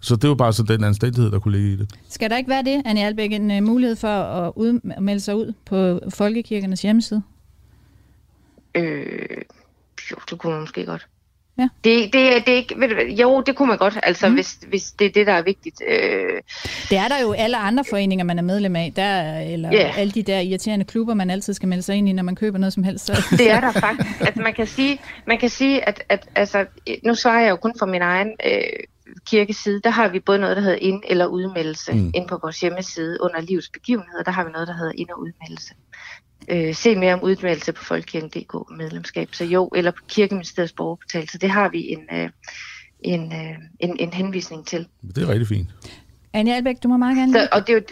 [0.00, 1.88] Så det var bare så den anstændighed, der kunne ligge i det.
[2.08, 5.52] Skal der ikke være det, Annie Albæk, en uh, mulighed for at udmelde sig ud
[5.66, 7.22] på folkekirkenes hjemmeside?
[8.74, 9.42] Øh,
[10.10, 11.06] jo, det kunne man måske godt.
[11.58, 11.68] Ja.
[11.84, 14.34] Det, det, det ikke, ved du, jo, det kunne man godt, altså mm.
[14.34, 15.82] hvis, hvis det er det, der er vigtigt.
[15.88, 16.40] Øh.
[16.90, 19.98] Det er der jo alle andre foreninger, man er medlem af, der, eller yeah.
[19.98, 22.58] alle de der irriterende klubber, man altid skal melde sig ind i, når man køber
[22.58, 23.06] noget som helst.
[23.06, 23.12] Så.
[23.38, 24.20] Det er der faktisk.
[24.20, 26.66] Altså, man kan sige, man kan sige at, at altså,
[27.04, 28.62] nu svarer jeg jo kun for min egen øh,
[29.26, 29.80] kirkeside.
[29.84, 31.92] Der har vi både noget, der hedder ind- eller udmeldelse.
[31.92, 32.10] Mm.
[32.14, 35.20] Ind på vores hjemmeside under livs begivenheder, der har vi noget, der hedder ind- og
[35.20, 35.74] udmeldelse
[36.50, 39.28] øh, se mere om udmeldelse på folkekirken.dk medlemskab.
[39.34, 41.28] Så jo, eller på Kirkeministeriets borgerportal.
[41.28, 42.30] Så det har vi en, øh,
[43.00, 44.86] en, øh, en, en henvisning til.
[45.14, 45.68] Det er rigtig fint.
[46.32, 47.32] Anne Albæk, du må meget gerne...
[47.32, 47.82] Så, og, det er jo,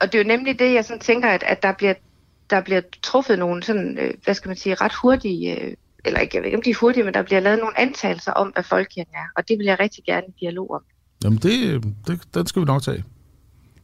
[0.00, 1.94] og det er jo nemlig det, jeg sådan tænker, at, at der, bliver,
[2.50, 5.60] der bliver truffet nogle sådan, øh, hvad skal man sige, ret hurtige...
[5.60, 7.80] Øh, eller ikke, jeg ved ikke, om de er hurtige, men der bliver lavet nogle
[7.80, 9.26] antagelser om, hvad folkekirken er.
[9.36, 10.82] Og det vil jeg rigtig gerne i dialog om.
[11.24, 13.04] Jamen, det, det, den skal vi nok tage.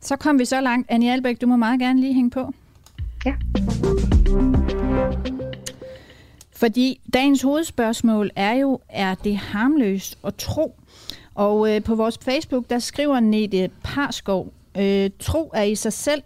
[0.00, 0.90] Så kom vi så langt.
[0.90, 2.52] Annie Albæk, du må meget gerne lige hænge på.
[3.24, 3.34] Ja.
[6.52, 10.80] Fordi dagens hovedspørgsmål er jo, er det harmløst at tro?
[11.34, 16.22] Og øh, på vores Facebook, der skriver Nete Parskov, øh, tro er i sig selv,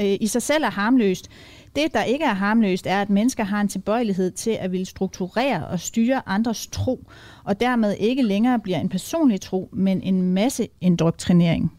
[0.00, 1.28] øh, i sig selv er harmløst.
[1.76, 5.66] Det, der ikke er harmløst, er, at mennesker har en tilbøjelighed til at ville strukturere
[5.66, 7.06] og styre andres tro,
[7.44, 11.72] og dermed ikke længere bliver en personlig tro, men en masse indoktrinering.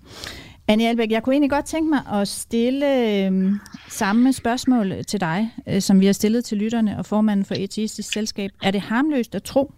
[0.68, 3.52] Annie Albæk, jeg kunne egentlig godt tænke mig at stille øh,
[3.90, 8.14] samme spørgsmål til dig, øh, som vi har stillet til lytterne og formanden for Etistisk
[8.14, 8.52] Selskab.
[8.64, 9.74] Er det harmløst at tro?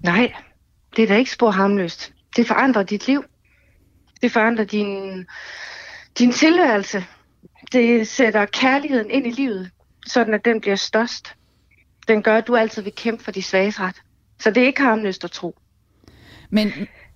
[0.00, 0.32] Nej,
[0.96, 2.12] det er da ikke spor harmløst.
[2.36, 3.24] Det forandrer dit liv.
[4.22, 5.26] Det forandrer din,
[6.18, 7.04] din tilværelse.
[7.72, 9.70] Det sætter kærligheden ind i livet,
[10.06, 11.34] sådan at den bliver størst.
[12.08, 13.96] Den gør, at du altid vil kæmpe for de svages ret.
[14.38, 15.58] Så det er ikke harmløst at tro.
[16.50, 16.72] Men,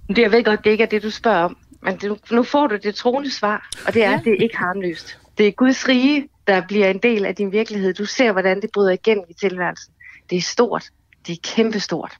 [0.08, 2.66] det, jeg ved godt, det ikke er det, du spørger om, men det, nu får
[2.66, 4.16] du det troende svar, og det er, ja.
[4.16, 5.18] at det er ikke harmløst.
[5.38, 7.94] Det er Guds rige, der bliver en del af din virkelighed.
[7.94, 9.94] Du ser, hvordan det bryder igennem i tilværelsen.
[10.30, 10.84] Det er stort.
[11.26, 12.12] Det er kæmpestort.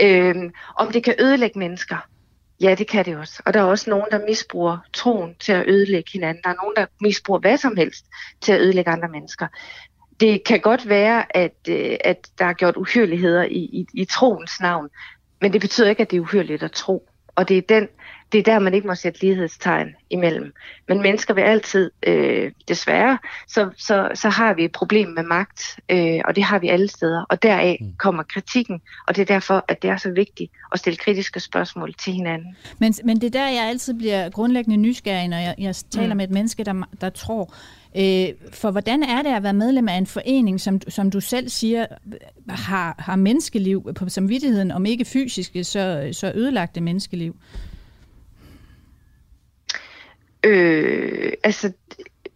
[0.00, 1.96] Øhm, om det kan ødelægge mennesker,
[2.60, 3.42] Ja, det kan det også.
[3.46, 6.42] Og der er også nogen, der misbruger troen til at ødelægge hinanden.
[6.44, 8.04] Der er nogen, der misbruger hvad som helst
[8.40, 9.46] til at ødelægge andre mennesker.
[10.20, 14.60] Det kan godt være, at, øh, at der er gjort uhyrligheder i, i, i troens
[14.60, 14.88] navn,
[15.40, 17.08] men det betyder ikke, at det er uhyrligt at tro.
[17.34, 17.88] Og det er, den,
[18.32, 20.52] det er der, man ikke må sætte lighedstegn imellem.
[20.88, 23.18] Men mennesker vil altid, øh, desværre,
[23.48, 26.88] så, så, så har vi et problem med magt, øh, og det har vi alle
[26.88, 27.24] steder.
[27.28, 27.92] Og deraf mm.
[27.98, 31.94] kommer kritikken, og det er derfor, at det er så vigtigt at stille kritiske spørgsmål
[31.94, 32.56] til hinanden.
[32.78, 36.16] Men, men det er der, jeg altid bliver grundlæggende nysgerrig, når jeg, jeg taler mm.
[36.16, 37.54] med et menneske, der, der tror,
[37.96, 41.48] Øh, for hvordan er det at være medlem af en forening, som, som du selv
[41.48, 41.86] siger,
[42.48, 47.36] har, har menneskeliv på samvittigheden, om ikke fysiske, så, så ødelagte menneskeliv?
[50.44, 51.72] Øh, altså,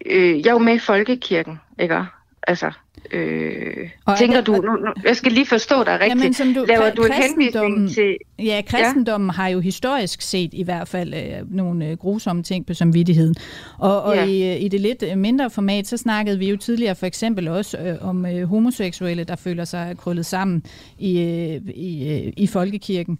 [0.06, 2.04] øh, jeg er jo med i Folkekirken, ikke?
[2.46, 2.72] Altså,
[3.12, 6.54] Øh, og tænker det, du, nu, nu, jeg skal lige forstå dig rigtigt, jamen, som
[6.54, 8.16] du, laver du en henvisning til...
[8.38, 9.32] Ja, kristendommen ja?
[9.32, 13.34] har jo historisk set i hvert fald øh, nogle øh, grusomme ting på samvittigheden.
[13.78, 14.24] Og, og ja.
[14.24, 17.78] i, øh, i det lidt mindre format, så snakkede vi jo tidligere for eksempel også
[17.78, 20.62] øh, om øh, homoseksuelle, der føler sig krøllet sammen
[20.98, 23.18] i, øh, i, øh, i folkekirken.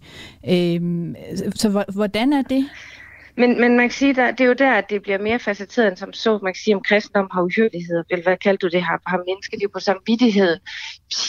[0.49, 0.81] Øh,
[1.55, 2.65] så hvordan er det?
[3.37, 5.87] Men, men man kan sige, at det er jo der, at det bliver mere facetteret
[5.87, 6.39] end som så.
[6.43, 8.97] Man kan sige, om kristendom har uhyrlighed, eller hvad kalder du det, her?
[9.07, 10.57] har menneskeliv på samvittighed.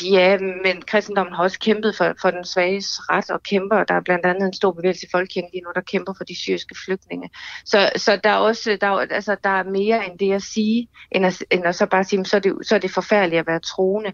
[0.05, 3.85] Ja, men kristendommen har også kæmpet for, for den svages ret og kæmper.
[3.85, 6.37] Der er blandt andet en stor bevægelse i Folkekirken lige nu, der kæmper for de
[6.37, 7.31] syriske flygtninge.
[7.65, 10.89] Så, så der, er også, der, er, altså, der er mere end det at sige,
[11.11, 13.47] end at, end at så bare sige, så er, det, så er det forfærdeligt at
[13.47, 14.13] være troende.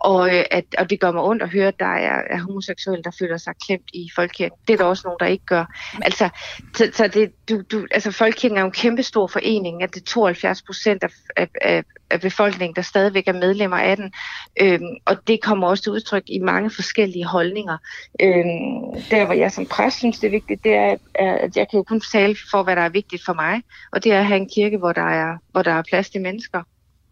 [0.00, 3.02] Og, øh, at, og det gør mig ondt at høre, at der er, er homoseksuelle,
[3.02, 4.58] der føler sig klemt i Folkekirken.
[4.68, 5.64] Det er der også nogen, der ikke gør.
[6.02, 6.28] Altså,
[6.76, 10.00] så, så det, du, du, altså Folkekirken er jo en kæmpe stor forening, at det
[10.00, 14.12] er 72 procent af, af, af befolkningen, der stadigvæk er medlemmer af den.
[14.60, 17.76] Øhm, og det kommer også til udtryk i mange forskellige holdninger.
[18.20, 21.76] Øhm, der, hvor jeg som præst synes, det er vigtigt, det er, at jeg kan
[21.76, 23.62] jo kun tale for, hvad der er vigtigt for mig.
[23.92, 26.20] Og det er at have en kirke, hvor der er, hvor der er plads til
[26.20, 26.62] mennesker.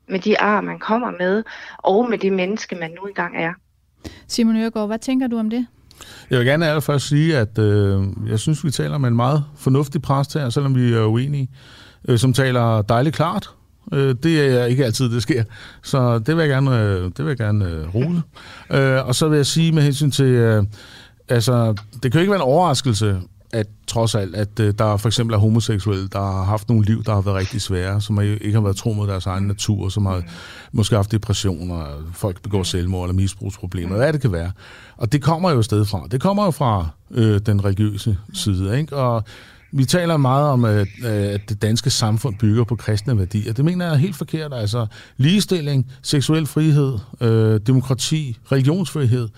[0.09, 1.45] Med de ar, man kommer med,
[1.79, 3.53] og med det menneske, man nu engang er.
[4.27, 5.66] Simon Øregård, hvad tænker du om det?
[6.31, 10.03] Jeg vil gerne allerførst sige, at øh, jeg synes, vi taler med en meget fornuftig
[10.03, 11.49] præst her, selvom vi er uenige,
[12.09, 13.51] øh, som taler dejligt klart.
[13.93, 15.45] Øh, det er ikke altid, det sker.
[15.83, 18.23] Så det vil jeg gerne, øh, det vil jeg gerne øh, rule.
[18.71, 20.65] Øh, og så vil jeg sige med hensyn til, øh,
[21.29, 23.21] altså, det kan jo ikke være en overraskelse,
[23.53, 27.05] at trods alt, at øh, der for eksempel er homoseksuelle, der har haft nogle liv,
[27.05, 30.07] der har været rigtig svære, som ikke har været tro mod deres egen natur, som
[30.07, 30.23] har
[30.73, 34.53] måske haft depressioner, folk begår selvmord eller misbrugsproblemer, hvad det kan være.
[34.97, 36.07] Og det kommer jo sted fra.
[36.11, 38.97] Det kommer jo fra øh, den religiøse side, ikke?
[38.97, 39.25] Og
[39.73, 43.53] vi taler meget om, at, øh, at det danske samfund bygger på kristne værdier.
[43.53, 44.55] Det mener jeg er helt forkert.
[44.55, 44.87] Altså
[45.17, 49.29] ligestilling, seksuel frihed, øh, demokrati, religionsfrihed,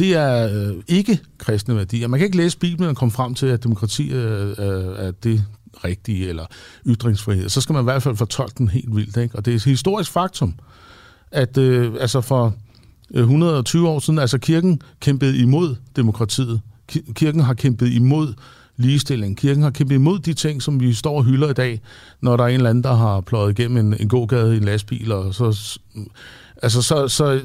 [0.00, 2.08] det er øh, ikke kristne værdier.
[2.08, 5.44] Man kan ikke læse Bibelen og komme frem til, at demokrati øh, øh, er det
[5.84, 6.46] rigtige, eller
[6.86, 7.48] ytringsfrihed.
[7.48, 9.16] Så skal man i hvert fald fortolke den helt vildt.
[9.16, 9.36] Ikke?
[9.36, 10.54] Og det er et historisk faktum,
[11.30, 12.54] at øh, altså for
[13.14, 16.60] øh, 120 år siden, altså kirken kæmpede imod demokratiet.
[17.14, 18.34] Kirken har kæmpet imod
[18.76, 19.36] ligestilling.
[19.36, 21.80] Kirken har kæmpet imod de ting, som vi står og hylder i dag,
[22.20, 24.64] når der er en eller anden, der har pløjet igennem en, en gågade i en
[24.64, 25.12] lastbil.
[25.12, 25.78] Og så,
[26.62, 27.40] altså, så, så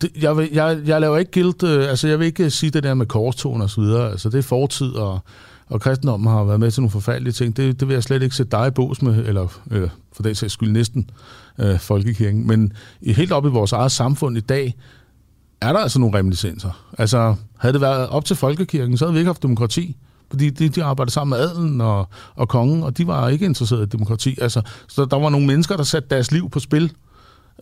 [0.00, 2.70] det, jeg, vil, jeg, jeg laver ikke gilt, øh, altså jeg vil ikke øh, sige
[2.70, 5.20] det der med korstogen og så videre, altså det er fortid, og,
[5.66, 8.36] og kristendommen har været med til nogle forfærdelige ting, det, det vil jeg slet ikke
[8.36, 11.10] sætte dig i bås med, eller, øh, for den sags skyld næsten
[11.58, 14.74] øh, folkekirken, men i, helt op i vores eget samfund i dag,
[15.60, 16.84] er der altså nogle reminiscenser.
[16.98, 19.96] Altså, havde det været op til folkekirken, så havde vi ikke haft demokrati,
[20.30, 23.84] fordi de, de arbejdede sammen med adelen og, og kongen, og de var ikke interesserede
[23.84, 24.38] i demokrati.
[24.40, 26.92] Altså, så der var nogle mennesker, der satte deres liv på spil,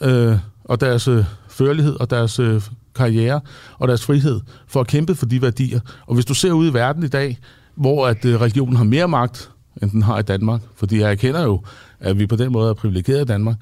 [0.01, 1.25] øh, og deres øh,
[1.57, 2.63] førlighed og deres øh,
[2.95, 3.41] karriere
[3.79, 5.81] og deres frihed for at kæmpe for de værdier.
[6.07, 7.39] Og hvis du ser ud i verden i dag,
[7.75, 9.51] hvor at øh, regionen har mere magt,
[9.83, 11.63] end den har i Danmark, fordi jeg erkender jo,
[12.01, 13.57] at vi på den måde er privilegeret i Danmark,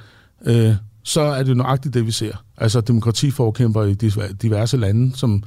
[0.46, 2.44] øh, så er det nøjagtigt det, vi ser.
[2.56, 3.94] Altså demokratiforkæmper i
[4.42, 5.42] diverse lande, som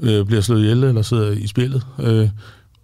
[0.00, 2.28] øh, bliver slået ihjel eller sidder i spillet, øh,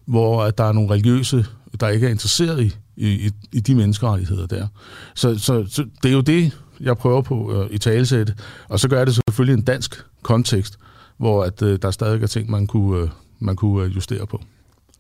[0.07, 1.47] hvor at der er nogle religiøse,
[1.81, 4.67] der ikke er interesseret i, i, i de menneskerettigheder der.
[5.15, 8.35] Så, så, så det er jo det, jeg prøver på øh, i talesætte.
[8.69, 10.79] Og så gør jeg det selvfølgelig i en dansk kontekst,
[11.17, 13.09] hvor at, øh, der stadig er ting, man kunne, øh,
[13.39, 14.41] man kunne øh, justere på.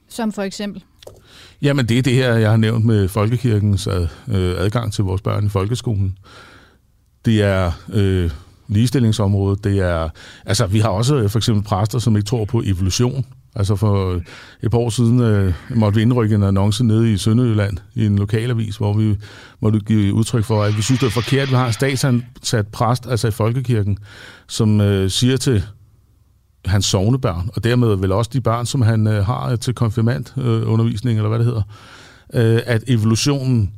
[0.09, 0.85] Som for eksempel?
[1.63, 5.23] Jamen det er det her, jeg har nævnt med folkekirkens ad, øh, adgang til vores
[5.23, 6.19] børn i folkeskolen.
[7.25, 8.31] Det er øh,
[8.69, 9.65] ligestillingsområdet.
[9.65, 10.09] Det er,
[10.47, 13.27] altså, vi har også øh, for eksempel præster, som ikke tror på evolution.
[13.59, 14.21] Altså for
[14.63, 18.19] et par år siden øh, måtte vi indrykke en annonce nede i Sønderjylland i en
[18.19, 19.17] lokalavis, hvor vi
[19.61, 22.67] måtte give udtryk for, at vi synes, det er forkert, at vi har en statsansat
[22.69, 23.99] præst, altså i Folkekirken,
[24.49, 25.63] som øh, siger til
[26.65, 31.19] hans sovnebørn, og dermed vel også de børn, som han øh, har til konfirmandundervisning, øh,
[31.19, 31.63] eller hvad det hedder,
[32.35, 33.73] øh, at evolutionen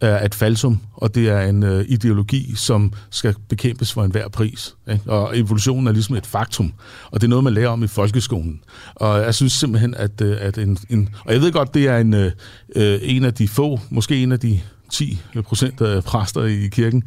[0.00, 4.74] er et falsum, og det er en øh, ideologi, som skal bekæmpes for enhver pris.
[4.92, 5.10] Ikke?
[5.10, 6.72] Og evolutionen er ligesom et faktum,
[7.10, 8.60] og det er noget, man lærer om i folkeskolen.
[8.94, 11.08] Og jeg synes simpelthen, at, øh, at en, en...
[11.24, 12.32] Og jeg ved godt, det er en, øh,
[12.76, 17.02] øh en af de få, måske en af de 10 procent af præster i kirken,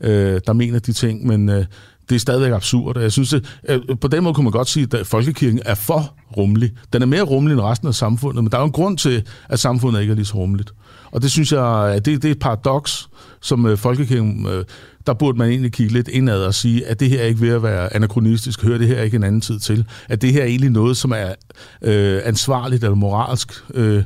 [0.00, 1.64] øh, der mener de ting, men øh,
[2.08, 2.98] det er stadigvæk absurd.
[2.98, 6.72] Jeg synes, at, på den måde kunne man godt sige, at folkekirken er for rummelig.
[6.92, 9.26] Den er mere rummelig end resten af samfundet, men der er jo en grund til,
[9.48, 10.72] at samfundet ikke er lige så rummeligt.
[11.12, 13.08] Og det synes jeg, øh, det, det er et paradoks,
[13.40, 14.64] som øh, folkekirken, øh,
[15.06, 17.48] der burde man egentlig kigge lidt indad og sige, at det her er ikke ved
[17.48, 20.46] at være anachronistisk, hører det her ikke en anden tid til, at det her er
[20.46, 21.34] egentlig noget, som er
[21.82, 24.04] øh, ansvarligt eller moralsk øh,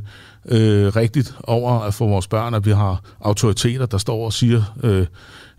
[0.48, 4.62] øh, rigtigt over at for vores børn, at vi har autoriteter, der står og siger
[4.82, 5.07] øh,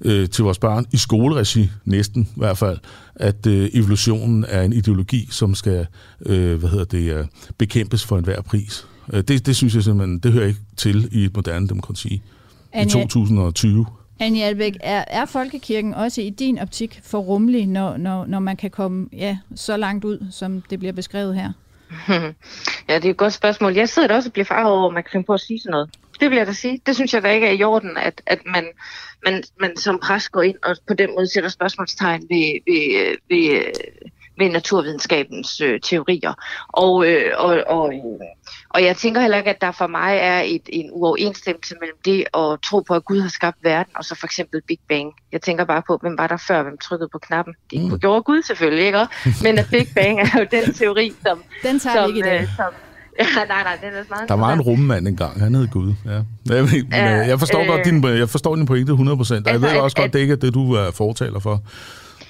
[0.02, 2.78] øh, til vores børn, i skoleregi næsten i hvert fald,
[3.16, 5.88] at øh, evolutionen er en ideologi, som skal
[6.26, 7.26] øh, hvad hedder det, øh,
[7.58, 8.88] bekæmpes for enhver pris.
[9.14, 12.22] Øh, det, det synes jeg simpelthen, det hører ikke til i et moderne demokrati
[12.74, 13.86] Anja, i 2020.
[14.20, 18.58] Anja Albeck, er, er folkekirken også i din optik for rummelig, når, når, når man
[18.58, 21.52] kan komme ja, så langt ud, som det bliver beskrevet her?
[22.90, 23.74] Ja, det er et godt spørgsmål.
[23.74, 25.72] Jeg sidder da også og bliver farvet over, at man kan på at sige sådan
[25.72, 25.90] noget.
[26.20, 26.82] Det vil jeg da sige.
[26.86, 28.66] Det synes jeg da ikke er i orden, at, at man,
[29.26, 33.62] man, man som præst går ind og på den måde sætter spørgsmålstegn ved, ved, ved,
[34.38, 36.34] ved naturvidenskabens øh, teorier.
[36.68, 37.94] Og, øh, og, og,
[38.70, 42.20] og jeg tænker heller ikke, at der for mig er et, en uoverensstemmelse mellem det
[42.20, 45.14] at tro på, at Gud har skabt verden, og så for eksempel Big Bang.
[45.32, 47.54] Jeg tænker bare på, hvem var der før, hvem trykkede på knappen?
[47.72, 48.00] Det mm.
[48.00, 49.08] gjorde Gud selvfølgelig, ikke?
[49.44, 51.44] Men at Big Bang er jo den teori, som...
[51.64, 52.42] Den tager som, ikke i dag.
[52.42, 52.74] Øh, som,
[53.20, 55.94] Ja, nej, nej, det er meget Der var en rummand engang, han hed Gud.
[56.06, 56.12] Ja.
[56.56, 59.68] Jeg, ja, jeg forstår øh, godt din, jeg forstår din pointe 100%, og jeg altså,
[59.68, 61.62] ved også at, godt, det ikke er det, du er fortaler for.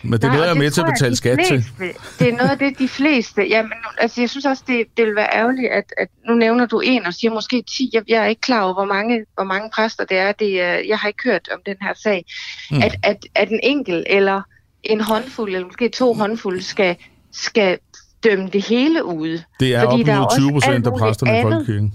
[0.04, 1.94] Men det er noget, jeg er med til at betale skat fleste, til.
[2.20, 3.42] Det er noget af det, de fleste...
[3.42, 6.80] Jamen, altså, jeg synes også, det, det vil være ærgerligt, at, at nu nævner du
[6.80, 7.90] en og siger måske 10.
[7.94, 10.32] Jeg, jeg er ikke klar over, hvor mange, hvor mange præster det er.
[10.32, 10.54] Det,
[10.88, 12.26] jeg har ikke hørt om den her sag.
[12.72, 12.82] Mm.
[12.82, 14.42] At, at, at en enkelt eller
[14.84, 16.96] en håndfuld, eller måske to håndfulde, skal,
[17.32, 17.78] skal
[18.24, 19.42] dømme det hele ud.
[19.60, 21.94] Det er Fordi op mod 20 procent af præsterne i Folkekirken.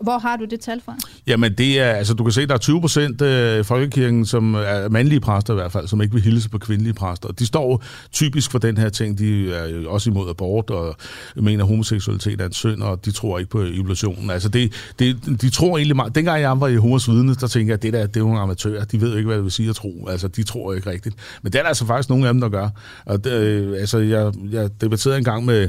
[0.00, 0.96] Hvor har du det tal fra?
[1.26, 4.54] Jamen, det er, altså, du kan se, der er 20 procent af øh, folkekirken, som
[4.54, 7.28] er mandlige præster i hvert fald, som ikke vil hilse på kvindelige præster.
[7.28, 7.82] De står
[8.12, 9.18] typisk for den her ting.
[9.18, 10.96] De er jo også imod abort og
[11.36, 14.30] mener, at homoseksualitet er en synd, og de tror ikke på evolutionen.
[14.30, 16.14] Altså, det, det, de tror egentlig meget.
[16.14, 18.40] Dengang jeg var i Jehovas vidne, der tænker jeg, at det der, det er nogle
[18.40, 18.84] amatører.
[18.84, 20.06] De ved ikke, hvad det vil sige at tro.
[20.08, 21.16] Altså, de tror ikke rigtigt.
[21.42, 22.68] Men det er der altså faktisk nogle af dem, der gør.
[23.04, 25.68] Og det, øh, altså, jeg, jeg debatterede en gang med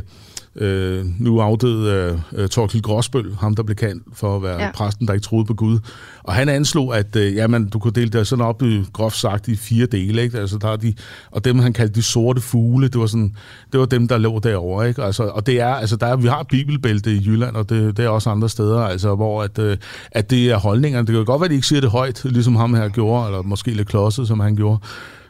[0.56, 4.72] øh, nu afdøde øh, Torkild Gråsbøl, ham der blev kendt for at være ja.
[4.72, 5.80] præsten, der ikke troede på Gud.
[6.24, 9.48] Og han anslog, at øh, jamen, du kunne dele det sådan op i groft sagt
[9.48, 10.22] i fire dele.
[10.22, 10.40] Ikke?
[10.40, 10.94] Altså, der er de,
[11.32, 13.36] og dem, han kaldte de sorte fugle, det var, sådan,
[13.72, 14.88] det var dem, der lå derovre.
[14.88, 15.04] Ikke?
[15.04, 18.06] Altså, og det er, altså, der er, vi har bibelbælte i Jylland, og det, det
[18.06, 19.78] er også andre steder, altså, hvor at, øh,
[20.12, 21.08] at det er holdningerne.
[21.08, 23.42] Det kan godt være, at de ikke siger det højt, ligesom ham her gjorde, eller
[23.42, 24.80] måske lidt klodset, som han gjorde.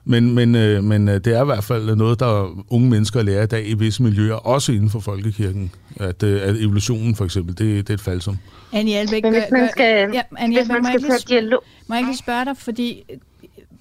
[0.06, 3.44] Men, men, øh, men øh, det er i hvert fald noget, der unge mennesker lærer
[3.44, 7.58] i dag i visse miljøer, også inden for folkekirken, at, øh, at evolutionen for eksempel,
[7.58, 8.38] det, det er et falsum.
[8.74, 11.64] Annie Albeck, hvis man skal, ja, Annie hvis man skal tage dialog...
[11.88, 13.04] Må jeg ikke spørge dig, fordi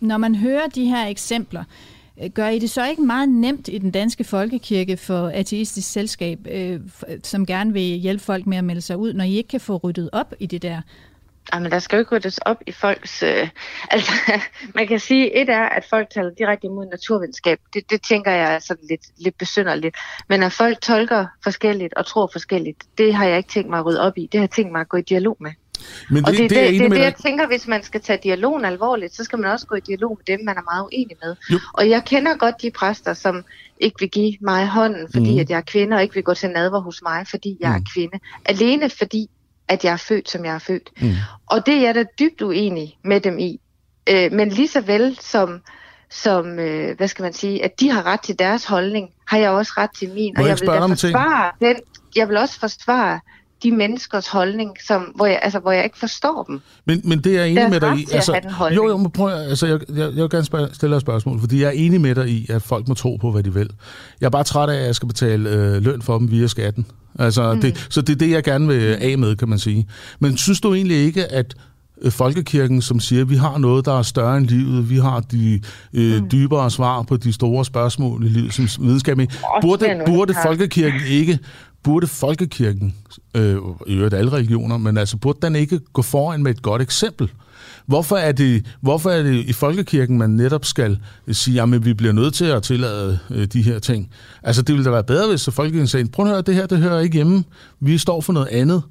[0.01, 1.64] når man hører de her eksempler,
[2.35, 6.81] Gør I det så ikke meget nemt i den danske folkekirke for ateistisk selskab, øh,
[7.23, 9.77] som gerne vil hjælpe folk med at melde sig ud, når I ikke kan få
[9.77, 10.81] ryddet op i det der
[11.55, 13.22] Jamen, der skal jo ikke ryddes op i folks...
[13.22, 13.49] Øh,
[13.91, 14.12] altså,
[14.74, 17.59] man kan sige, et er, at folk taler direkte imod naturvidenskab.
[17.74, 19.97] Det, det tænker jeg er sådan lidt, lidt besynderligt.
[20.28, 23.86] Men at folk tolker forskelligt og tror forskelligt, det har jeg ikke tænkt mig at
[23.86, 24.28] rydde op i.
[24.32, 25.51] Det har jeg tænkt mig at gå i dialog med.
[26.11, 28.18] Men det, og det, det, det, det, det, det jeg tænker, hvis man skal tage
[28.22, 31.16] dialogen alvorligt, så skal man også gå i dialog med dem, man er meget uenig
[31.22, 31.36] med.
[31.53, 31.59] Jo.
[31.72, 33.45] Og jeg kender godt de præster, som
[33.80, 35.41] ikke vil give mig hånden, fordi mm.
[35.41, 37.76] at jeg er kvinde, og ikke vil gå til nadver hos mig, fordi jeg mm.
[37.76, 38.18] er kvinde.
[38.45, 39.30] Alene fordi,
[39.71, 40.91] at jeg er født, som jeg er født.
[41.01, 41.12] Mm.
[41.47, 43.61] Og det er jeg da dybt uenig med dem i.
[44.09, 45.61] Øh, men lige så vel som,
[46.11, 49.51] som øh, hvad skal man sige, at de har ret til deres holdning, har jeg
[49.51, 50.37] også ret til min.
[50.37, 51.77] og jeg vil da forsvare den,
[52.16, 53.21] jeg vil også forsvare
[53.62, 56.61] de menneskers holdning, som, hvor, jeg, altså, hvor jeg ikke forstår dem.
[56.84, 58.06] Men, men det er jeg enig med dig i.
[58.12, 58.40] Altså,
[58.74, 61.61] jo, jo, men prøv, altså, jeg, jeg, jeg vil gerne spørge, stille et spørgsmål, fordi
[61.61, 63.70] jeg er enig med dig i, at folk må tro på, hvad de vil.
[64.20, 66.86] Jeg er bare træt af, at jeg skal betale øh, løn for dem via skatten.
[67.18, 67.61] Altså, mm.
[67.61, 69.88] det, så det er det, jeg gerne vil af med, kan man sige.
[70.18, 71.54] Men synes du egentlig ikke, at
[72.02, 75.20] øh, folkekirken, som siger, at vi har noget, der er større end livet, vi har
[75.20, 75.61] de
[75.94, 76.28] øh, mm.
[76.30, 79.18] dybere svar på de store spørgsmål i livet som videnskab.
[79.61, 81.38] Burde, burde folkekirken ikke
[81.83, 82.95] burde folkekirken,
[83.35, 86.83] øh, i øvrigt alle religioner, men altså burde den ikke gå foran med et godt
[86.83, 87.31] eksempel?
[87.87, 90.99] Hvorfor er det, hvorfor er det i folkekirken, man netop skal
[91.33, 94.11] sige, at vi bliver nødt til at tillade øh, de her ting?
[94.43, 96.78] Altså det ville da være bedre, hvis folkekirken sagde, prøv at høre, det her det
[96.78, 97.45] hører ikke hjemme.
[97.81, 98.83] Vi står for noget andet,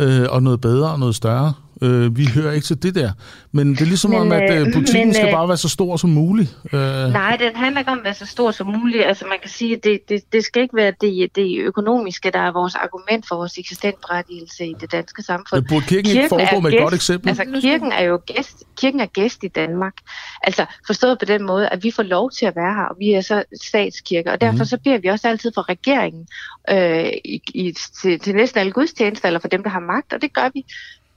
[0.00, 1.52] øh, og noget bedre og noget større.
[1.82, 3.12] Øh, vi hører ikke til det der.
[3.52, 5.56] Men det er ligesom men, om, at øh, øh butikken men, skal øh, bare være
[5.56, 6.56] så stor som muligt.
[6.72, 6.80] Øh.
[6.80, 9.04] Nej, det handler ikke om at være så stor som muligt.
[9.04, 12.38] Altså man kan sige, at det, det, det skal ikke være det, det økonomiske, der
[12.38, 15.60] er vores argument for vores eksistentberettigelse i det danske samfund.
[15.60, 17.28] Men burde kirken, kirken ikke foregå med et godt eksempel?
[17.28, 19.94] Altså kirken er jo gæst, kirken er gæst i Danmark.
[20.42, 23.12] Altså forstået på den måde, at vi får lov til at være her, og vi
[23.12, 24.64] er så statskirke, og derfor mm.
[24.64, 26.26] så beder vi også altid for regeringen
[26.70, 30.22] øh, i, i, til, til næsten alle gudstjenester, eller for dem, der har magt, og
[30.22, 30.64] det gør vi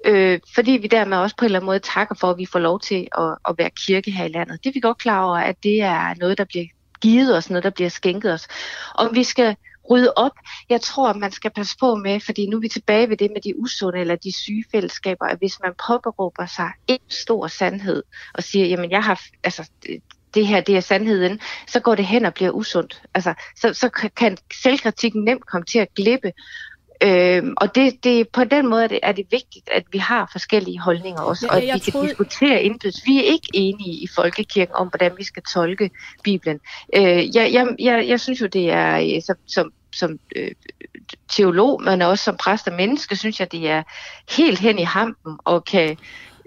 [0.06, 2.60] øh, fordi vi dermed også på en eller anden måde takker for, at vi får
[2.60, 4.64] lov til at, at være kirke her i landet.
[4.64, 6.66] Det er vi godt klar over, at det er noget, der bliver
[7.02, 8.48] givet os, noget, der bliver skænket os.
[8.96, 9.56] Om vi skal
[9.90, 10.32] rydde op.
[10.70, 13.32] Jeg tror, at man skal passe på med, fordi nu er vi tilbage ved det
[13.34, 18.04] med de usunde eller de syge fællesskaber, at hvis man påberåber sig en stor sandhed
[18.34, 19.70] og siger, jamen jeg har, altså
[20.34, 23.02] det her det er sandheden, så går det hen og bliver usundt.
[23.14, 26.32] Altså, så, så kan selvkritikken nemt komme til at glippe,
[27.04, 30.30] Øhm, og det, det, på den måde er det, er det vigtigt, at vi har
[30.32, 32.08] forskellige holdninger også, ja, og at vi kan troede...
[32.08, 33.02] diskutere indbydes.
[33.06, 35.90] Vi er ikke enige i folkekirken om, hvordan vi skal tolke
[36.24, 36.60] Bibelen.
[36.96, 40.52] Øh, jeg, jeg, jeg, jeg synes jo, det er øh, som, som, som øh,
[41.30, 43.84] teolog, men også som præst og menneske, synes jeg, det er
[44.38, 45.98] helt hen i hampen og kan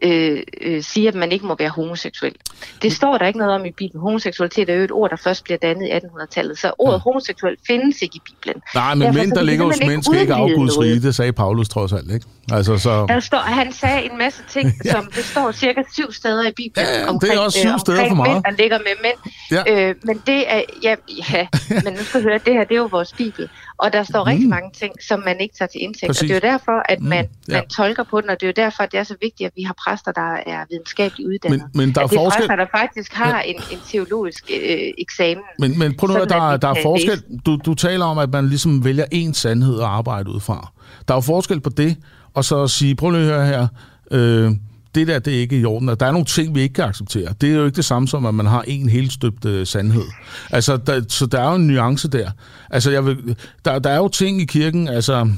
[0.03, 2.35] øh, øh, sige, at man ikke må være homoseksuel.
[2.83, 4.01] Det står der ikke noget om i Bibelen.
[4.01, 6.99] Homoseksualitet er jo et ord, der først bliver dannet i 1800-tallet, så ordet ja.
[6.99, 8.63] homoseksuel findes ikke i Bibelen.
[8.75, 11.93] Nej, men mænd, der ligger hos mænd, skal ikke afguds rige, det sagde Paulus trods
[11.93, 12.27] alt, ikke?
[12.53, 13.07] Altså, så...
[13.09, 14.91] der står, han sagde en masse ting, ja.
[14.91, 16.87] som det står cirka syv steder i Bibelen.
[16.87, 18.33] Ja, ja omkring, det er også syv øh, steder for meget.
[18.33, 19.19] Mænd, der ligger med mænd.
[19.51, 19.89] Ja.
[19.89, 20.95] Øh, men det er, ja,
[21.33, 21.47] ja,
[21.85, 23.49] men nu skal du høre, det her, det er jo vores Bibel.
[23.79, 24.31] Og der står mm.
[24.31, 26.09] rigtig mange ting, som man ikke tager til indtægt.
[26.09, 26.23] Præcis.
[26.23, 27.53] Og det er jo derfor, at man, mm.
[27.53, 27.55] ja.
[27.57, 29.53] man tolker på den, og det er jo derfor, at det er så vigtigt, at
[29.57, 31.61] vi har præster, der er videnskabeligt uddannet.
[31.75, 32.41] Men, men der er at det er forskel...
[32.41, 33.51] præster, der faktisk har ja.
[33.51, 35.45] en, en teologisk øh, eksamen.
[35.59, 37.23] Men, men prøv nu at der, der er forskel.
[37.47, 40.73] Du, du taler om, at man ligesom vælger én sandhed at arbejde ud fra.
[41.09, 41.97] Der er jo forskel på det,
[42.35, 43.67] og så at sige, prøv lige at høre her,
[44.11, 44.53] øh,
[44.95, 45.89] det der, det er ikke i orden.
[45.89, 47.35] Der er nogle ting, vi ikke kan acceptere.
[47.41, 50.05] Det er jo ikke det samme som, at man har en helt støbt øh, sandhed.
[50.51, 52.31] Altså, der, så der er jo en nuance der.
[52.71, 55.31] Altså, jeg vil, der, der er jo ting i kirken, altså,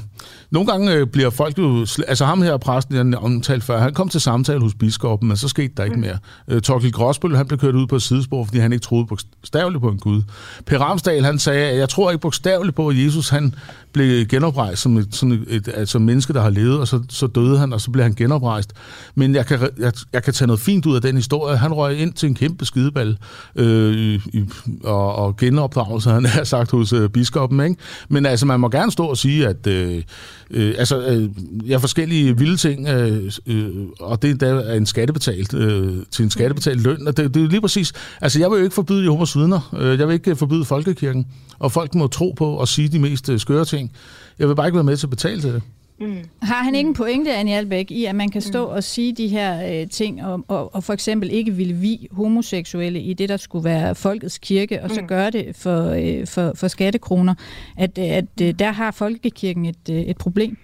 [0.51, 1.79] nogle gange øh, bliver folk jo...
[2.07, 5.47] Altså ham her, præsten, jeg omtalte før, han kom til samtale hos biskoppen, men så
[5.47, 6.01] skete der ikke mm.
[6.01, 6.17] mere.
[6.47, 9.81] Øh, Torkel Gråsbøl, han blev kørt ud på et sidespor, fordi han ikke troede bogstaveligt
[9.81, 10.21] på en Gud.
[10.65, 13.55] Per Ramsdal, han sagde, at jeg tror ikke bogstaveligt på, at Jesus han
[13.93, 17.27] blev genoprejst som et, sådan et, et, altså menneske, der har levet, og så, så
[17.27, 18.73] døde han, og så blev han genoprejst.
[19.15, 21.57] Men jeg kan, jeg, jeg kan tage noget fint ud af den historie.
[21.57, 23.17] Han røg ind til en kæmpe skideball
[23.55, 24.43] øh, i,
[24.83, 27.59] og, og genopdragelse, han har sagt hos øh, biskoppen.
[27.59, 27.75] Ikke?
[28.09, 30.03] Men altså, man må gerne stå og sige, at øh,
[30.51, 31.29] øh, altså, øh,
[31.65, 36.31] jeg har forskellige vilde ting, øh, øh, og det er en skattebetalt, øh, til en
[36.31, 37.07] skattebetalt løn.
[37.07, 39.75] Og det, det er lige præcis, altså jeg vil jo ikke forbyde Jehovas vidner.
[39.79, 41.27] Øh, jeg vil ikke forbyde folkekirken,
[41.59, 43.91] og folk må tro på og sige de mest øh, skøre ting.
[44.39, 45.61] Jeg vil bare ikke være med til at betale til det.
[46.01, 46.23] Mm.
[46.41, 48.73] Har han ikke en pointe, Annie Albeck, i at man kan stå mm.
[48.73, 52.99] og sige de her øh, ting, og, og, og for eksempel ikke ville vi homoseksuelle
[52.99, 54.95] i det, der skulle være folkets kirke, og mm.
[54.95, 57.33] så gøre det for, øh, for, for skattekroner,
[57.77, 60.57] at, at øh, der har folkekirken et, øh, et problem?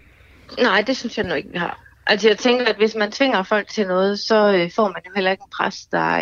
[0.62, 1.84] Nej, det synes jeg nu ikke, vi har.
[2.08, 5.12] Altså jeg tænker, at hvis man tvinger folk til noget, så øh, får man jo
[5.16, 6.18] heller ikke en præst, der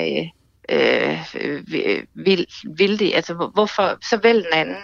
[0.69, 1.63] øh, øh,
[2.15, 2.45] vil,
[2.77, 3.11] vil det.
[3.15, 4.75] Altså hvorfor, så vælg den anden.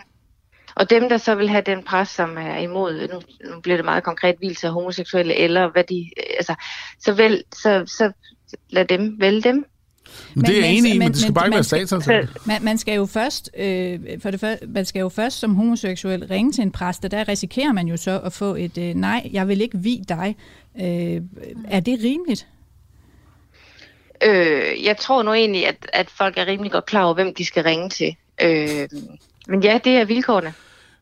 [0.82, 3.21] Og dem, der så vil have den pres, som er imod, nu,
[3.51, 6.55] nu bliver det meget konkret, hvilelse af homoseksuelle, eller hvad de, altså,
[6.99, 8.11] så, vel, så, så
[8.69, 9.65] lad dem vælge dem.
[10.36, 12.29] Men det er jeg enig i, men, men det skal men, bare ikke være statsansat.
[12.45, 16.27] Man, man skal jo først, øh, for det første, man skal jo først som homoseksuel
[16.27, 19.29] ringe til en præst, og der risikerer man jo så at få et øh, nej,
[19.34, 20.36] jeg vil ikke vi dig.
[20.82, 21.21] Øh,
[21.67, 22.47] er det rimeligt?
[24.23, 27.45] Øh, jeg tror nu egentlig, at, at folk er rimelig godt klar over, hvem de
[27.45, 28.15] skal ringe til.
[28.41, 28.89] Øh,
[29.47, 30.53] men ja, det er vilkårene.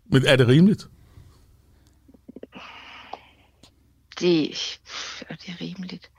[0.10, 0.88] Men er det rimeligt?
[4.20, 4.80] Det,
[5.30, 6.10] det er rimeligt.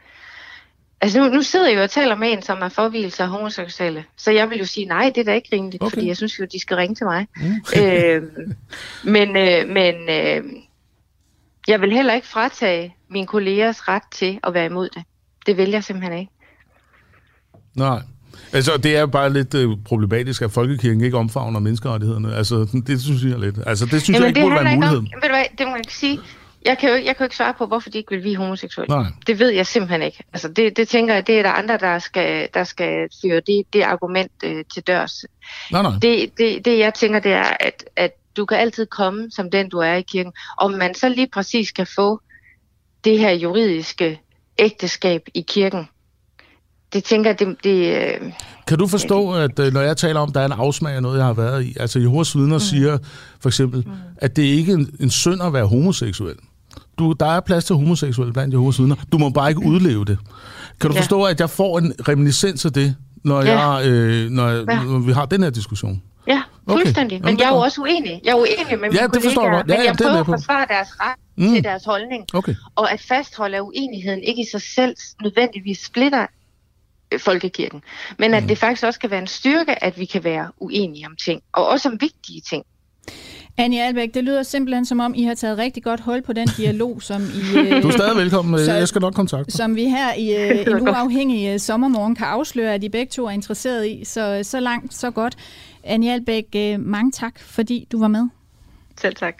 [1.01, 4.05] Altså nu, nu sidder jeg jo og taler med en, som er forvielse af homoseksuelle.
[4.17, 5.91] Så jeg vil jo sige, nej, det er da ikke rimeligt, okay.
[5.91, 7.27] fordi jeg synes jo, de skal ringe til mig.
[7.37, 7.83] Mm.
[7.83, 8.23] øh,
[9.05, 10.45] men øh, men øh,
[11.69, 15.05] jeg vil heller ikke fratage mine kollegers ret til at være imod det.
[15.47, 16.33] Det vil jeg simpelthen ikke.
[17.75, 18.03] Nej.
[18.53, 22.35] Altså, det er bare lidt øh, problematisk, at folkekirken ikke omfavner menneskerettighederne.
[22.35, 23.59] Altså, det synes jeg lidt.
[23.67, 24.99] Altså, det synes Jamen, jeg ikke burde være en mulighed.
[24.99, 26.21] Om, ved du hvad, det må jeg ikke sige.
[26.65, 28.95] Jeg kan, jo, jeg kan jo ikke svare på, hvorfor de ikke vil vi homoseksuelle.
[28.95, 29.07] Nej.
[29.27, 30.25] Det ved jeg simpelthen ikke.
[30.33, 33.65] Altså, det, det tænker jeg, det er der andre, der skal, der skal føre det,
[33.73, 35.25] det argument øh, til dørs.
[35.73, 35.93] Nej, nej.
[36.03, 39.69] Det, det, det, jeg tænker, det er, at, at du kan altid komme som den,
[39.69, 40.33] du er i kirken.
[40.59, 42.21] Om man så lige præcis kan få
[43.05, 44.21] det her juridiske
[44.59, 45.89] ægteskab i kirken,
[46.93, 47.57] det tænker jeg, det...
[47.65, 48.33] det øh,
[48.67, 51.19] Kan du forstå, at øh, når jeg taler om, der er en afsmag af noget,
[51.19, 52.61] jeg har været i, altså Jehovas vidner mm.
[52.61, 52.99] siger
[53.41, 53.93] for eksempel, mm.
[54.17, 56.35] at det ikke er en, en synd at være homoseksuel.
[56.99, 58.97] Du, der er plads til homoseksuelle blandt Jehovas vidner.
[59.13, 60.19] Du må bare ikke udleve det.
[60.81, 61.01] Kan du Ja.
[61.01, 63.61] forstå, at jeg får en reminiscens af det, når, Ja.
[63.69, 64.83] jeg, øh, når, jeg, Ja.
[64.83, 66.03] når vi har den her diskussion?
[66.29, 66.83] ja, Okay.
[66.83, 67.15] fuldstændig.
[67.17, 68.21] Jamen, Men det jeg er jo også uenig.
[68.25, 69.69] Jeg er uenig med mine Ja, det forstår jeg kollegaer, godt.
[69.69, 71.55] Ja, men jeg er jeg prøver at forsvare deres ret Mm.
[71.55, 72.25] til deres holdning.
[72.35, 72.55] Okay.
[72.75, 76.27] Og at fastholde, at uenigheden ikke i sig selv nødvendigvis splitter
[77.19, 77.83] folkekirken.
[78.19, 78.37] Men Mm.
[78.37, 81.43] at det faktisk også kan være en styrke, at vi kan være uenige om ting.
[81.53, 82.65] Og også om vigtige ting.
[83.59, 86.49] Anja Albæk, det lyder simpelthen som om, I har taget rigtig godt hold på den
[86.57, 88.59] dialog, som, I, øh, Du er stadig velkommen.
[88.65, 92.27] Så- Jeg skal nok kontakte som vi her i øh, en uafhængig øh, sommermorgen kan
[92.27, 94.05] afsløre, at I begge to er interesseret i.
[94.05, 95.37] Så, så langt, så godt.
[95.85, 98.29] Anja Albæk, øh, mange tak, fordi du var med.
[99.01, 99.35] Selv tak.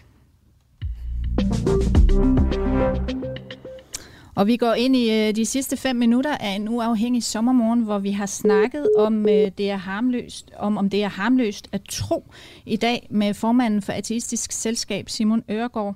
[4.35, 7.99] Og vi går ind i øh, de sidste fem minutter af en uafhængig sommermorgen, hvor
[7.99, 12.25] vi har snakket om, øh, det er harmløst, om, om det er harmløst at tro
[12.67, 15.95] i dag med formanden for Ateistisk Selskab, Simon Øregård.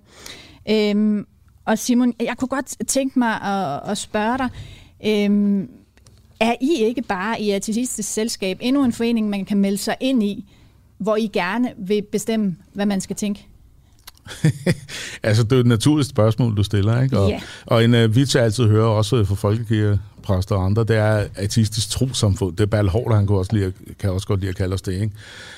[0.71, 1.27] Øhm,
[1.65, 4.49] og Simon, jeg kunne godt tænke mig at, at spørge dig,
[5.07, 5.69] øhm,
[6.41, 10.23] er I ikke bare i Ateistisk Selskab endnu en forening, man kan melde sig ind
[10.23, 10.45] i,
[10.99, 13.47] hvor I gerne vil bestemme, hvad man skal tænke?
[15.23, 17.19] Altså, det er et naturligt spørgsmål, du stiller, ikke?
[17.19, 17.41] Og, Ja.
[17.67, 19.35] og en uh, vits, jeg altid hører, også fra
[20.25, 22.57] folkekirkepræster og andre, det er ateistisk trosamfund.
[22.57, 24.83] Det er Berl Hård, han kan også, lide, kan også godt lide at kalde os
[24.83, 25.11] det, ikke?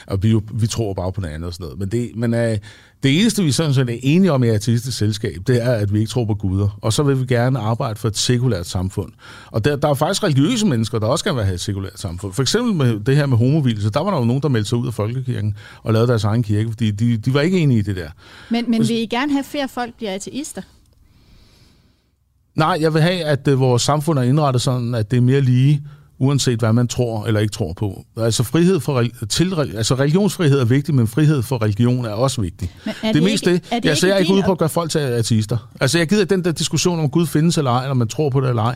[0.07, 1.79] Og vi, vi tror bare på noget andet og sådan noget.
[1.79, 2.59] Men, det, men uh,
[3.03, 5.99] det eneste, vi sådan set er enige om i ateistisk selskab, det er, at vi
[5.99, 6.79] ikke tror på guder.
[6.83, 9.13] Og så vil vi gerne arbejde for et sekulært samfund.
[9.51, 12.33] Og der, der er faktisk religiøse mennesker, der også gerne vil have et sekulært samfund.
[12.33, 14.79] For eksempel med det her med homovilse, der var der jo nogen, der meldte sig
[14.79, 17.83] ud af folkekirken og lavede deres egen kirke, fordi de, de var ikke enige i
[17.83, 18.11] det der.
[18.51, 20.63] Men, men vil I gerne have, at flere folk bliver ateister?
[22.57, 25.41] Nej, jeg vil have, at øh, vores samfund er indrettet sådan, at det er mere
[25.41, 25.83] lige,
[26.19, 28.05] uanset hvad man tror eller ikke tror på.
[28.17, 32.71] Altså frihed for til, altså religionsfrihed er vigtig, men frihed for religion er også vigtig.
[32.85, 33.73] Men er det, det mest ikke- det.
[33.73, 35.69] er det altså, jeg er ikke ude på at gøre folk til ateister.
[35.81, 38.41] Altså, jeg gider den der diskussion om Gud findes eller ej, eller man tror på
[38.41, 38.75] det eller ej.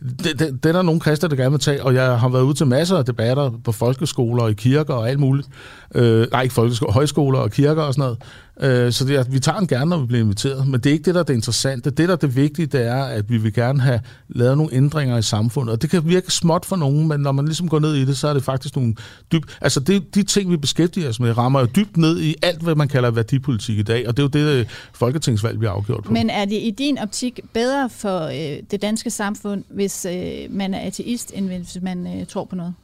[0.00, 2.42] Det, det, det er der nogle kristne, der gerne vil tage, og jeg har været
[2.42, 5.48] ude til masser af debatter på folkeskoler og i kirker og alt muligt.
[5.94, 8.18] Øh, nej, ikke folkeskoler, højskoler og kirker og sådan noget.
[8.62, 10.66] Øh, så det, er- vi tager den gerne, når vi bliver inviteret.
[10.68, 11.90] Men det er ikke det, der er det interessante.
[11.90, 15.18] Det, der er det vigtige, det er, at vi vil gerne have lavet nogle ændringer
[15.18, 15.72] i samfundet.
[15.72, 18.18] Og det kan virke småt for nogen, men når man ligesom går ned i det,
[18.18, 18.94] så er det faktisk nogle
[19.32, 19.58] dybt...
[19.60, 22.74] Altså, det, de ting, vi beskæftiger os med, rammer jo dybt ned i alt, hvad
[22.74, 24.08] man kalder værdipolitik i dag.
[24.08, 26.12] Og det er jo det, øh, folketingsvalg, vi har afgjort på.
[26.12, 30.74] Men er det i din optik bedre for øh, det danske samfund, hvis øh, man
[30.74, 32.74] er ateist, end hvis man øh, tror på noget?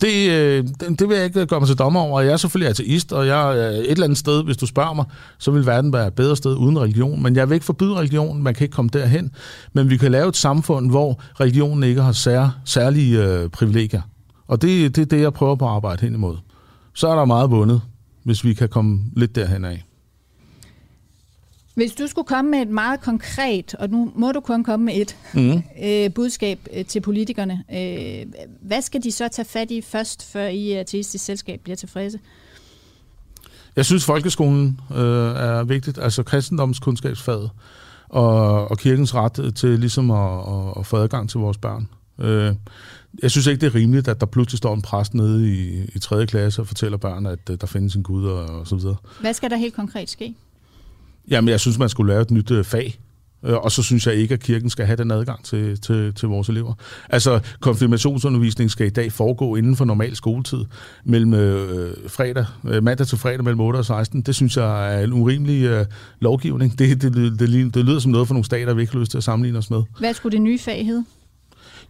[0.00, 2.20] Det, øh, det, det vil jeg ikke øh, gøre mig til dommer over.
[2.20, 5.04] Jeg er selvfølgelig ateist, og jeg er et eller andet sted, hvis du spørger mig,
[5.38, 7.22] så vil verden være et bedre sted uden religion.
[7.22, 9.30] Men jeg vil ikke forbyde religion, man kan ikke komme derhen.
[9.72, 14.02] Men vi kan lave et samfund, hvor religionen ikke har sær, særlige øh, privilegier.
[14.48, 16.36] Og det, det er det, jeg prøver på at arbejde hen imod.
[16.94, 17.80] Så er der meget vundet,
[18.24, 19.84] hvis vi kan komme lidt derhen af.
[21.74, 24.94] Hvis du skulle komme med et meget konkret, og nu må du kun komme med
[24.96, 25.62] et Mm.
[25.84, 28.26] øh, budskab øh, til politikerne, øh,
[28.62, 32.18] hvad skal de så tage fat i først, før I i ateistisk selskab bliver tilfredse?
[33.76, 34.96] Jeg synes, folkeskolen øh,
[35.36, 37.50] er vigtigt, altså kristendomskundskabsfaget
[38.08, 41.88] og, og kirkens ret til ligesom at, at, at få adgang til vores børn.
[42.20, 42.54] Øh,
[43.22, 45.98] jeg synes ikke, det er rimeligt, at der pludselig står en præst nede i, i
[45.98, 46.26] 3.
[46.26, 48.96] klasse og fortæller børn, at øh, der findes en Gud og, og så videre.
[49.20, 50.34] Hvad skal der helt konkret ske?
[51.30, 52.98] Jamen, jeg synes, man skulle lave et nyt øh, fag.
[53.44, 56.28] Øh, og så synes jeg ikke, at kirken skal have den adgang til, til, til
[56.28, 56.74] vores elever.
[57.10, 60.64] Altså, konfirmationsundervisning skal i dag foregå inden for normal skoletid,
[61.04, 64.22] mellem øh, fredag, øh, mandag til fredag mellem 8 og 16.
[64.22, 65.86] Det synes jeg er en urimelig øh,
[66.20, 66.78] lovgivning.
[66.78, 69.10] Det, det, det, det, det lyder som noget for nogle stater, vi ikke har lyst
[69.10, 69.82] til at sammenligne os med.
[69.98, 71.04] Hvad skulle det nye fag hedde?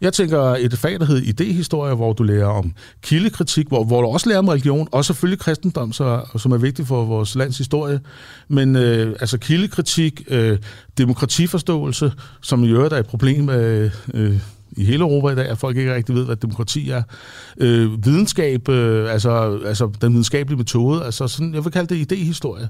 [0.05, 4.09] Jeg tænker et fag, der hedder idehistorie, hvor du lærer om kildekritik, hvor, hvor du
[4.09, 8.01] også lærer om religion, og selvfølgelig kristendom, så, som er vigtigt for vores lands historie.
[8.49, 10.59] Men øh, altså kildekritik, øh,
[10.99, 14.39] demokratiforståelse, som i øvrigt er et problem øh, øh,
[14.77, 17.03] i hele Europa i dag, at folk ikke rigtig ved, hvad demokrati er.
[17.61, 22.69] Øh, videnskab, øh, altså, altså den videnskabelige metode, altså sådan, jeg vil kalde det idehistorie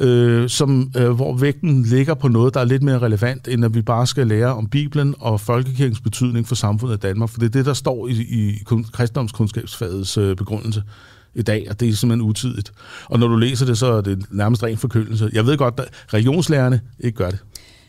[0.00, 3.74] øh, som, øh, hvor vægten ligger på noget, der er lidt mere relevant, end at
[3.74, 7.30] vi bare skal lære om Bibelen og folkekirkens betydning for samfundet i Danmark.
[7.30, 10.82] For det er det, der står i, i kristendomskundskabsfagets øh, begrundelse.
[11.34, 12.72] i dag, og det er simpelthen utidigt.
[13.04, 15.30] Og når du læser det, så er det nærmest ren forkyndelse.
[15.32, 17.38] Jeg ved godt, at religionslærerne ikke gør det.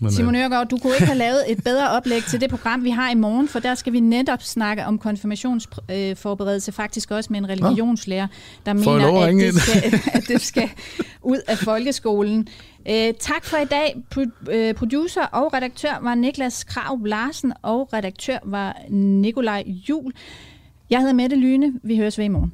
[0.02, 2.84] Men, Simon øh, Ørgaard, du kunne ikke have lavet et bedre oplæg til det program,
[2.84, 7.40] vi har i morgen, for der skal vi netop snakke om konfirmationsforberedelse, faktisk også med
[7.40, 8.28] en religionslærer,
[8.66, 10.70] der mener, at det, skal, at det skal
[11.22, 12.48] ud af folkeskolen.
[12.90, 14.04] Øh, tak for i dag.
[14.50, 20.14] Øh, producer og redaktør var Niklas Krav Larsen, og redaktør var Nikolaj Jul.
[20.90, 21.74] Jeg hedder Mette Lyne.
[21.84, 22.54] Vi høres ved i morgen.